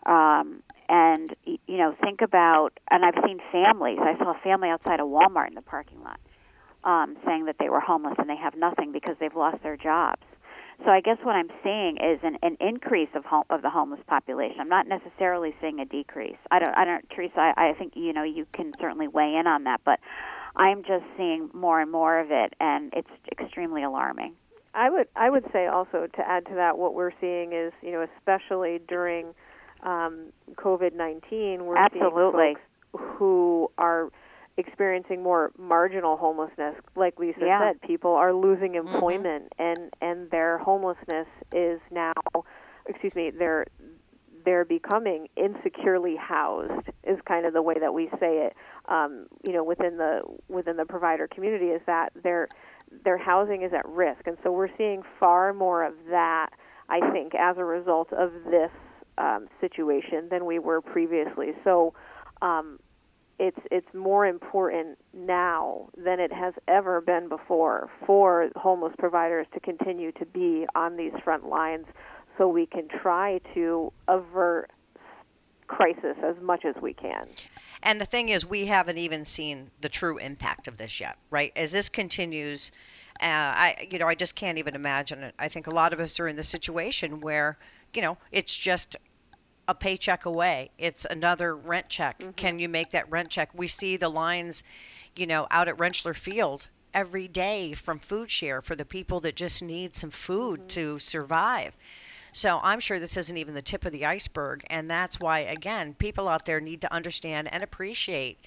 Um, 0.06 0.62
and 0.88 1.36
you 1.46 1.78
know, 1.78 1.96
think 2.02 2.22
about, 2.22 2.80
and 2.90 3.06
I've 3.06 3.22
seen 3.26 3.40
families. 3.52 4.00
I 4.02 4.18
saw 4.18 4.32
a 4.32 4.40
family 4.44 4.70
outside 4.70 5.00
of 5.00 5.08
Walmart 5.08 5.50
in 5.50 5.56
the 5.56 5.62
parking 5.62 6.02
lot, 6.04 6.20
um, 6.84 7.18
saying 7.26 7.46
that 7.46 7.58
they 7.60 7.70
were 7.70 7.80
homeless 7.80 8.16
and 8.18 8.30
they 8.30 8.38
have 8.38 8.56
nothing 8.56 8.92
because 8.92 9.16
they've 9.20 9.36
lost 9.36 9.62
their 9.62 9.78
jobs. 9.78 10.22
So 10.86 10.92
I 10.92 11.02
guess 11.02 11.18
what 11.24 11.36
I'm 11.36 11.50
seeing 11.62 11.98
is 11.98 12.20
an, 12.24 12.38
an 12.42 12.56
increase 12.62 13.10
of 13.14 13.26
home, 13.26 13.44
of 13.50 13.62
the 13.62 13.70
homeless 13.70 14.00
population. 14.08 14.62
I'm 14.62 14.70
not 14.70 14.88
necessarily 14.88 15.54
seeing 15.60 15.80
a 15.80 15.86
decrease. 15.86 16.38
I 16.52 16.60
don't. 16.60 16.76
I 16.78 16.86
don't, 16.86 17.06
Teresa. 17.14 17.38
I, 17.38 17.70
I 17.70 17.74
think 17.74 17.94
you 17.96 18.14
know 18.14 18.24
you 18.24 18.46
can 18.54 18.72
certainly 18.80 19.08
weigh 19.08 19.36
in 19.36 19.46
on 19.46 19.66
that, 19.66 19.82
but 19.84 20.00
I'm 20.56 20.84
just 20.84 21.04
seeing 21.18 21.50
more 21.54 21.82
and 21.82 21.92
more 21.92 22.20
of 22.20 22.28
it, 22.32 22.54
and 22.62 22.94
it's 22.96 23.10
extremely 23.32 23.84
alarming. 23.84 24.34
I 24.74 24.90
would 24.90 25.08
I 25.16 25.30
would 25.30 25.46
say 25.52 25.68
also 25.68 26.08
to 26.16 26.22
add 26.28 26.46
to 26.48 26.56
that, 26.56 26.78
what 26.78 26.94
we're 26.94 27.12
seeing 27.20 27.52
is 27.54 27.74
you 27.82 27.92
know 27.92 28.06
especially 28.18 28.80
during 28.88 29.34
um, 29.84 30.32
COVID 30.56 30.94
nineteen, 30.94 31.66
we're 31.66 31.78
Absolutely. 31.78 32.54
seeing 32.54 32.56
folks 32.56 33.04
who 33.18 33.70
are 33.78 34.10
experiencing 34.60 35.24
more 35.24 35.52
marginal 35.58 36.18
homelessness. 36.18 36.76
Like 36.96 37.18
Lisa 37.18 37.46
Yeah. 37.46 37.60
said, 37.60 37.82
people 37.82 38.12
are 38.12 38.34
losing 38.34 38.76
employment, 38.76 39.54
and 39.58 39.92
and 40.02 40.30
their 40.30 40.58
homelessness 40.60 41.28
is 41.54 41.80
now, 41.90 42.14
excuse 42.88 43.16
me, 43.16 43.32
they're 43.32 43.66
they're 44.46 44.66
becoming 44.66 45.28
insecurely 45.36 46.16
housed 46.16 46.90
is 47.04 47.20
kind 47.28 47.46
of 47.46 47.54
the 47.54 47.62
way 47.62 47.76
that 47.80 47.94
we 47.94 48.10
say 48.20 48.48
it. 48.48 48.54
Um, 48.88 49.28
you 49.44 49.54
know, 49.54 49.64
within 49.64 49.98
the 49.98 50.22
within 50.50 50.76
the 50.78 50.86
provider 50.86 51.28
community, 51.28 51.68
is 51.68 51.82
that 51.86 52.10
their 52.22 52.50
their 53.06 53.18
housing 53.18 53.64
is 53.64 53.72
at 53.74 53.88
risk, 53.88 54.28
and 54.28 54.38
so 54.44 54.52
we're 54.52 54.76
seeing 54.78 55.04
far 55.20 55.54
more 55.54 55.84
of 55.84 55.94
that. 56.10 56.50
I 56.90 57.12
think 57.12 57.34
as 57.36 57.58
a 57.58 57.64
result 57.64 58.12
of 58.12 58.32
this 58.46 58.72
um, 59.18 59.48
situation 59.62 60.28
than 60.30 60.46
we 60.46 60.60
were 60.60 60.82
previously. 60.82 61.54
So. 61.64 61.94
Um, 62.42 62.80
it's 63.40 63.60
it's 63.72 63.88
more 63.94 64.26
important 64.26 64.98
now 65.14 65.90
than 65.98 66.20
it 66.20 66.32
has 66.32 66.54
ever 66.68 67.02
been 67.02 67.30
before 67.30 67.90
for 68.06 68.50
homeless 68.56 68.94
providers 69.00 69.48
to 69.54 69.60
continue 69.60 70.12
to 70.14 70.26
be 70.26 70.66
on 70.76 70.98
these 70.98 71.14
front 71.24 71.48
lines 71.48 71.86
so 72.38 72.48
we 72.48 72.66
can 72.66 72.88
try 72.88 73.40
to 73.54 73.92
avert 74.08 74.72
crisis 75.68 76.18
as 76.24 76.36
much 76.42 76.66
as 76.66 76.76
we 76.82 76.94
can. 76.94 77.28
And 77.82 78.02
the 78.02 78.06
thing 78.06 78.30
is, 78.30 78.46
we 78.46 78.66
haven't 78.66 78.98
even 78.98 79.24
seen 79.24 79.72
the 79.80 79.90
true 79.90 80.18
impact 80.18 80.68
of 80.68 80.78
this 80.78 81.00
yet, 81.00 81.18
right? 81.30 81.54
As 81.56 81.72
this 81.72 81.88
continues, 81.88 82.72
uh, 83.22 83.26
I, 83.26 83.88
you 83.90 84.00
know, 84.00 84.08
I 84.08 84.16
just 84.16 84.36
can't 84.36 84.58
even 84.58 84.76
imagine 84.76 85.24
it. 85.24 85.36
I 85.40 85.48
think 85.48 85.68
a 85.68 85.72
lot 85.72 85.94
of 85.94 86.00
us 86.00 86.20
are 86.20 86.28
in 86.28 86.36
the 86.36 86.44
situation 86.44 87.22
where, 87.22 87.58
you 87.94 88.02
know, 88.02 88.18
it's 88.32 88.56
just 88.56 88.98
a 89.70 89.76
paycheck 89.76 90.26
away. 90.26 90.72
It's 90.80 91.06
another 91.06 91.56
rent 91.56 91.90
check. 91.90 92.20
Mm-hmm. 92.20 92.32
Can 92.32 92.58
you 92.58 92.68
make 92.68 92.90
that 92.90 93.10
rent 93.10 93.30
check? 93.30 93.52
We 93.54 93.68
see 93.68 93.98
the 93.98 94.10
lines, 94.10 94.64
you 95.16 95.28
know, 95.28 95.46
out 95.52 95.68
at 95.68 95.78
Rentschler 95.78 96.16
Field 96.16 96.70
every 96.92 97.28
day 97.28 97.74
from 97.74 98.00
Food 98.00 98.32
Share 98.32 98.64
for 98.64 98.76
the 98.76 98.84
people 98.84 99.20
that 99.20 99.36
just 99.36 99.62
need 99.62 99.96
some 99.96 100.10
food 100.10 100.62
mm-hmm. 100.62 100.68
to 100.70 100.98
survive. 100.98 101.78
So 102.32 102.60
I'm 102.64 102.80
sure 102.80 103.00
this 103.00 103.16
isn't 103.16 103.38
even 103.38 103.54
the 103.54 103.62
tip 103.62 103.86
of 103.86 103.92
the 103.92 104.08
iceberg. 104.08 104.66
And 104.72 104.90
that's 104.90 105.20
why, 105.20 105.40
again, 105.40 105.94
people 105.94 106.28
out 106.28 106.46
there 106.46 106.60
need 106.60 106.82
to 106.82 106.92
understand 106.92 107.48
and 107.54 107.62
appreciate 107.62 108.40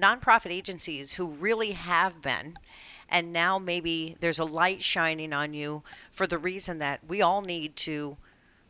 nonprofit 0.00 0.50
agencies 0.50 1.14
who 1.14 1.26
really 1.26 1.72
have 1.72 2.22
been. 2.22 2.58
And 3.06 3.34
now 3.34 3.58
maybe 3.58 4.16
there's 4.20 4.38
a 4.38 4.46
light 4.46 4.80
shining 4.80 5.34
on 5.34 5.52
you 5.52 5.82
for 6.10 6.26
the 6.26 6.38
reason 6.38 6.78
that 6.78 7.00
we 7.06 7.20
all 7.20 7.42
need 7.42 7.76
to 7.76 8.16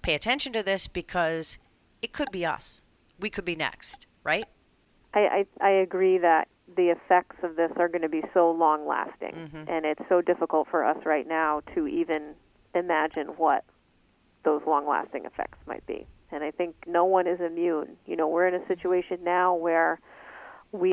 pay 0.02 0.14
attention 0.14 0.52
to 0.54 0.62
this 0.64 0.88
because 0.88 1.58
it 2.02 2.12
could 2.12 2.30
be 2.30 2.44
us. 2.46 2.82
We 3.18 3.30
could 3.30 3.44
be 3.44 3.54
next, 3.54 4.06
right? 4.24 4.46
I, 5.14 5.46
I, 5.60 5.66
I 5.66 5.70
agree 5.70 6.18
that 6.18 6.48
the 6.76 6.90
effects 6.90 7.36
of 7.42 7.56
this 7.56 7.70
are 7.76 7.88
going 7.88 8.02
to 8.02 8.08
be 8.08 8.22
so 8.32 8.50
long 8.50 8.86
lasting, 8.86 9.34
mm-hmm. 9.34 9.68
and 9.68 9.84
it's 9.84 10.02
so 10.08 10.20
difficult 10.20 10.68
for 10.70 10.84
us 10.84 10.98
right 11.04 11.26
now 11.26 11.62
to 11.74 11.86
even 11.86 12.34
imagine 12.74 13.26
what 13.36 13.64
those 14.44 14.62
long 14.66 14.88
lasting 14.88 15.24
effects 15.24 15.58
might 15.66 15.84
be. 15.86 16.06
And 16.32 16.44
I 16.44 16.50
think 16.50 16.76
no 16.86 17.04
one 17.04 17.26
is 17.26 17.40
immune. 17.40 17.96
You 18.06 18.16
know, 18.16 18.28
we're 18.28 18.46
in 18.46 18.54
a 18.54 18.66
situation 18.68 19.18
now 19.24 19.54
where 19.54 20.00
we 20.72 20.92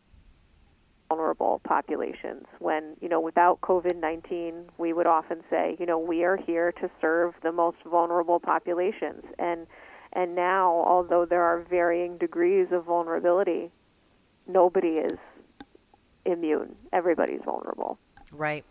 vulnerable 1.10 1.62
populations 1.64 2.44
when 2.60 2.96
you 3.00 3.08
know 3.08 3.22
without 3.22 3.62
covid-19 3.62 4.66
we 4.78 4.92
would 4.92 5.08
often 5.08 5.42
say 5.50 5.78
you 5.80 5.86
know 5.86 5.98
we 5.98 6.26
are 6.26 6.36
here 6.36 6.74
to 6.74 6.90
serve 7.00 7.34
the 7.44 7.52
most 7.52 7.78
vulnerable 7.90 8.42
populations 8.42 9.24
and 9.40 9.68
and 10.18 10.36
now 10.36 10.84
although 10.86 11.26
there 11.26 11.44
are 11.44 11.62
varying 11.70 12.18
degrees 12.18 12.68
of 12.72 12.84
vulnerability 12.84 13.72
nobody 14.48 14.98
is 14.98 15.18
immune 16.26 16.76
everybody's 16.92 17.42
vulnerable 17.46 17.98
Right. 18.32 18.66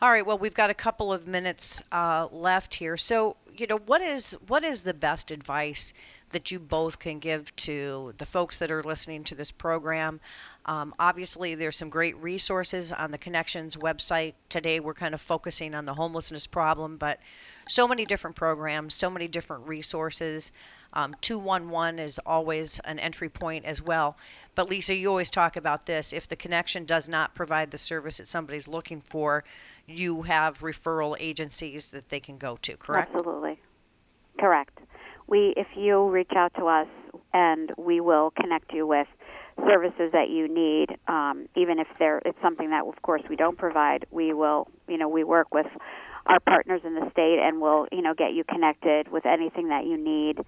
All 0.00 0.10
right. 0.10 0.26
Well, 0.26 0.38
we've 0.38 0.54
got 0.54 0.70
a 0.70 0.74
couple 0.74 1.12
of 1.12 1.26
minutes 1.26 1.82
uh, 1.92 2.28
left 2.30 2.76
here. 2.76 2.96
So, 2.96 3.36
you 3.56 3.66
know, 3.66 3.78
what 3.78 4.00
is 4.00 4.36
what 4.46 4.64
is 4.64 4.82
the 4.82 4.94
best 4.94 5.30
advice 5.30 5.92
that 6.30 6.50
you 6.50 6.58
both 6.58 6.98
can 6.98 7.18
give 7.18 7.54
to 7.56 8.14
the 8.18 8.26
folks 8.26 8.58
that 8.58 8.70
are 8.70 8.82
listening 8.82 9.24
to 9.24 9.34
this 9.34 9.52
program? 9.52 10.20
Um, 10.66 10.94
obviously, 10.98 11.54
there's 11.54 11.76
some 11.76 11.90
great 11.90 12.16
resources 12.16 12.92
on 12.92 13.10
the 13.10 13.18
Connections 13.18 13.76
website. 13.76 14.34
Today, 14.48 14.80
we're 14.80 14.94
kind 14.94 15.14
of 15.14 15.20
focusing 15.20 15.74
on 15.74 15.84
the 15.84 15.94
homelessness 15.94 16.46
problem, 16.46 16.96
but 16.96 17.20
so 17.68 17.86
many 17.86 18.04
different 18.04 18.36
programs, 18.36 18.94
so 18.94 19.10
many 19.10 19.28
different 19.28 19.66
resources. 19.68 20.50
Um, 20.94 21.14
211 21.20 21.98
is 21.98 22.20
always 22.24 22.80
an 22.80 22.98
entry 22.98 23.28
point 23.28 23.64
as 23.64 23.82
well. 23.82 24.16
But 24.54 24.70
Lisa, 24.70 24.94
you 24.94 25.08
always 25.08 25.30
talk 25.30 25.56
about 25.56 25.86
this. 25.86 26.12
If 26.12 26.28
the 26.28 26.36
connection 26.36 26.84
does 26.84 27.08
not 27.08 27.34
provide 27.34 27.72
the 27.72 27.78
service 27.78 28.18
that 28.18 28.28
somebody's 28.28 28.68
looking 28.68 29.00
for, 29.00 29.44
you 29.86 30.22
have 30.22 30.60
referral 30.60 31.16
agencies 31.18 31.90
that 31.90 32.08
they 32.08 32.20
can 32.20 32.38
go 32.38 32.56
to, 32.62 32.76
correct? 32.76 33.14
Absolutely. 33.14 33.60
Correct. 34.38 34.78
We, 35.26 35.54
if 35.56 35.66
you 35.76 36.08
reach 36.08 36.30
out 36.36 36.52
to 36.54 36.66
us, 36.66 36.88
and 37.32 37.72
we 37.76 38.00
will 38.00 38.32
connect 38.40 38.72
you 38.72 38.86
with 38.86 39.08
services 39.66 40.10
that 40.12 40.30
you 40.30 40.48
need, 40.48 40.96
um, 41.08 41.48
even 41.56 41.78
if 41.78 41.88
there 41.98 42.20
it's 42.24 42.38
something 42.42 42.70
that, 42.70 42.84
of 42.84 43.00
course, 43.02 43.22
we 43.28 43.36
don't 43.36 43.58
provide. 43.58 44.06
We 44.10 44.32
will, 44.32 44.68
you 44.88 44.98
know, 44.98 45.08
we 45.08 45.24
work 45.24 45.52
with 45.52 45.66
our 46.26 46.40
partners 46.40 46.82
in 46.84 46.94
the 46.94 47.08
state, 47.10 47.38
and 47.42 47.60
we'll, 47.60 47.86
you 47.92 48.02
know, 48.02 48.14
get 48.14 48.32
you 48.32 48.44
connected 48.44 49.10
with 49.10 49.26
anything 49.26 49.68
that 49.68 49.84
you 49.84 49.96
need. 49.96 50.38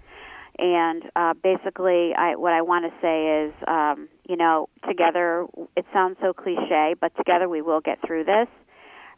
And 0.59 1.03
uh, 1.15 1.35
basically, 1.43 2.13
I, 2.17 2.37
what 2.37 2.53
I 2.53 2.63
want 2.63 2.85
to 2.87 2.93
say 3.03 3.47
is, 3.47 3.55
um, 3.69 4.09
you 4.29 4.37
know, 4.37 4.69
together, 4.89 5.47
it 5.77 5.85
sounds 5.93 6.17
so 6.21 6.33
cliche, 6.33 6.95
but 7.01 7.15
together 7.17 7.49
we 7.49 7.63
will 7.63 7.81
get 7.81 7.99
through 8.07 8.25
this. 8.25 8.49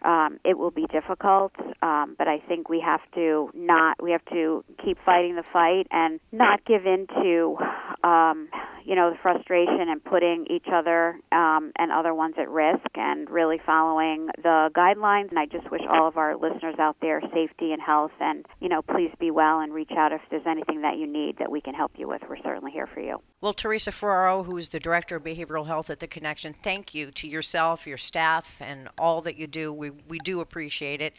Um, 0.03 0.39
it 0.45 0.57
will 0.57 0.71
be 0.71 0.87
difficult, 0.93 1.53
um, 1.83 2.15
but 2.17 2.29
I 2.29 2.39
think 2.47 2.69
we 2.69 2.81
have 2.81 3.01
to 3.15 3.51
not 3.53 4.01
we 4.01 4.13
have 4.13 4.25
to 4.27 4.65
keep 4.85 4.97
fighting 5.05 5.35
the 5.35 5.43
fight 5.43 5.89
and 5.91 6.21
not 6.31 6.65
give 6.65 6.87
in 6.87 7.09
to 7.09 7.57
um, 8.05 8.49
you 8.85 8.95
know, 8.95 9.11
the 9.11 9.17
frustration 9.23 9.89
and 9.89 10.03
putting 10.03 10.47
each 10.51 10.67
other 10.73 11.19
um, 11.33 11.73
and 11.79 11.93
other 11.93 12.15
ones 12.15 12.35
at 12.39 12.49
risk 12.49 12.87
and 12.95 13.29
really 13.31 13.61
following 13.65 14.29
the 14.43 14.71
guidelines. 14.75 15.31
And 15.31 15.39
I 15.39 15.47
just 15.47 15.71
wish 15.71 15.83
all 15.89 16.09
of 16.09 16.17
our 16.17 16.37
listeners 16.37 16.77
out 16.79 16.97
there 17.01 17.21
safety 17.33 17.73
and 17.73 17.81
health. 17.81 18.13
And, 18.21 18.47
you 18.61 18.69
know, 18.69 18.83
please 18.83 19.11
be 19.19 19.31
well 19.31 19.61
and 19.61 19.73
reach 19.73 19.93
out 19.97 20.13
if 20.13 20.21
there's 20.31 20.47
anything 20.47 20.83
that 20.83 20.99
you 20.99 21.07
need 21.07 21.39
that 21.39 21.51
we 21.51 21.61
can 21.61 21.75
help 21.75 21.93
you 21.97 22.09
with. 22.09 22.23
We're 22.29 22.43
certainly 22.43 22.73
here 22.73 22.87
for 22.87 23.01
you. 23.01 23.21
Well, 23.41 23.53
Teresa 23.53 23.93
Ferraro, 23.93 24.43
who 24.43 24.57
is 24.57 24.71
the 24.71 24.81
Director 24.81 25.17
of 25.17 25.25
Behavioral 25.25 25.67
Health 25.67 25.91
at 25.91 26.01
The 26.01 26.09
Connection, 26.09 26.53
thank 26.53 26.95
you 26.95 27.11
to 27.13 27.29
yourself, 27.29 27.87
your 27.87 27.97
staff, 27.97 28.61
and 28.61 28.89
all 28.99 29.21
that 29.23 29.37
you 29.37 29.47
do. 29.47 29.73
We, 29.73 29.91
we 29.91 30.19
do 30.19 30.41
appreciate 30.41 31.01
it. 31.01 31.15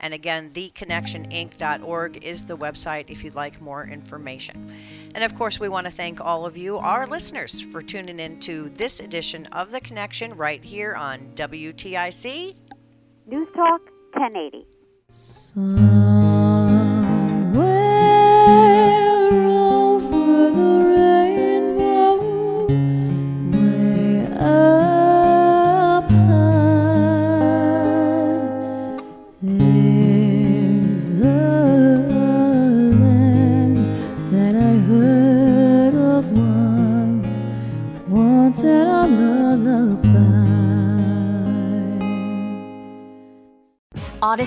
And 0.00 0.14
again, 0.14 0.50
theconnectioninc.org 0.50 2.24
is 2.24 2.44
the 2.44 2.56
website 2.56 3.10
if 3.10 3.24
you'd 3.24 3.34
like 3.34 3.60
more 3.60 3.86
information. 3.86 4.72
And 5.14 5.24
of 5.24 5.34
course, 5.34 5.58
we 5.58 5.68
want 5.68 5.86
to 5.86 5.90
thank 5.90 6.20
all 6.20 6.46
of 6.46 6.56
you, 6.56 6.78
our 6.78 7.06
listeners, 7.06 7.60
for 7.60 7.82
tuning 7.82 8.20
in 8.20 8.38
to 8.40 8.68
this 8.70 9.00
edition 9.00 9.46
of 9.46 9.70
The 9.70 9.80
Connection 9.80 10.36
right 10.36 10.62
here 10.62 10.94
on 10.94 11.32
WTIC 11.34 12.54
News 13.26 13.48
Talk 13.54 13.80
1080. 14.14 16.07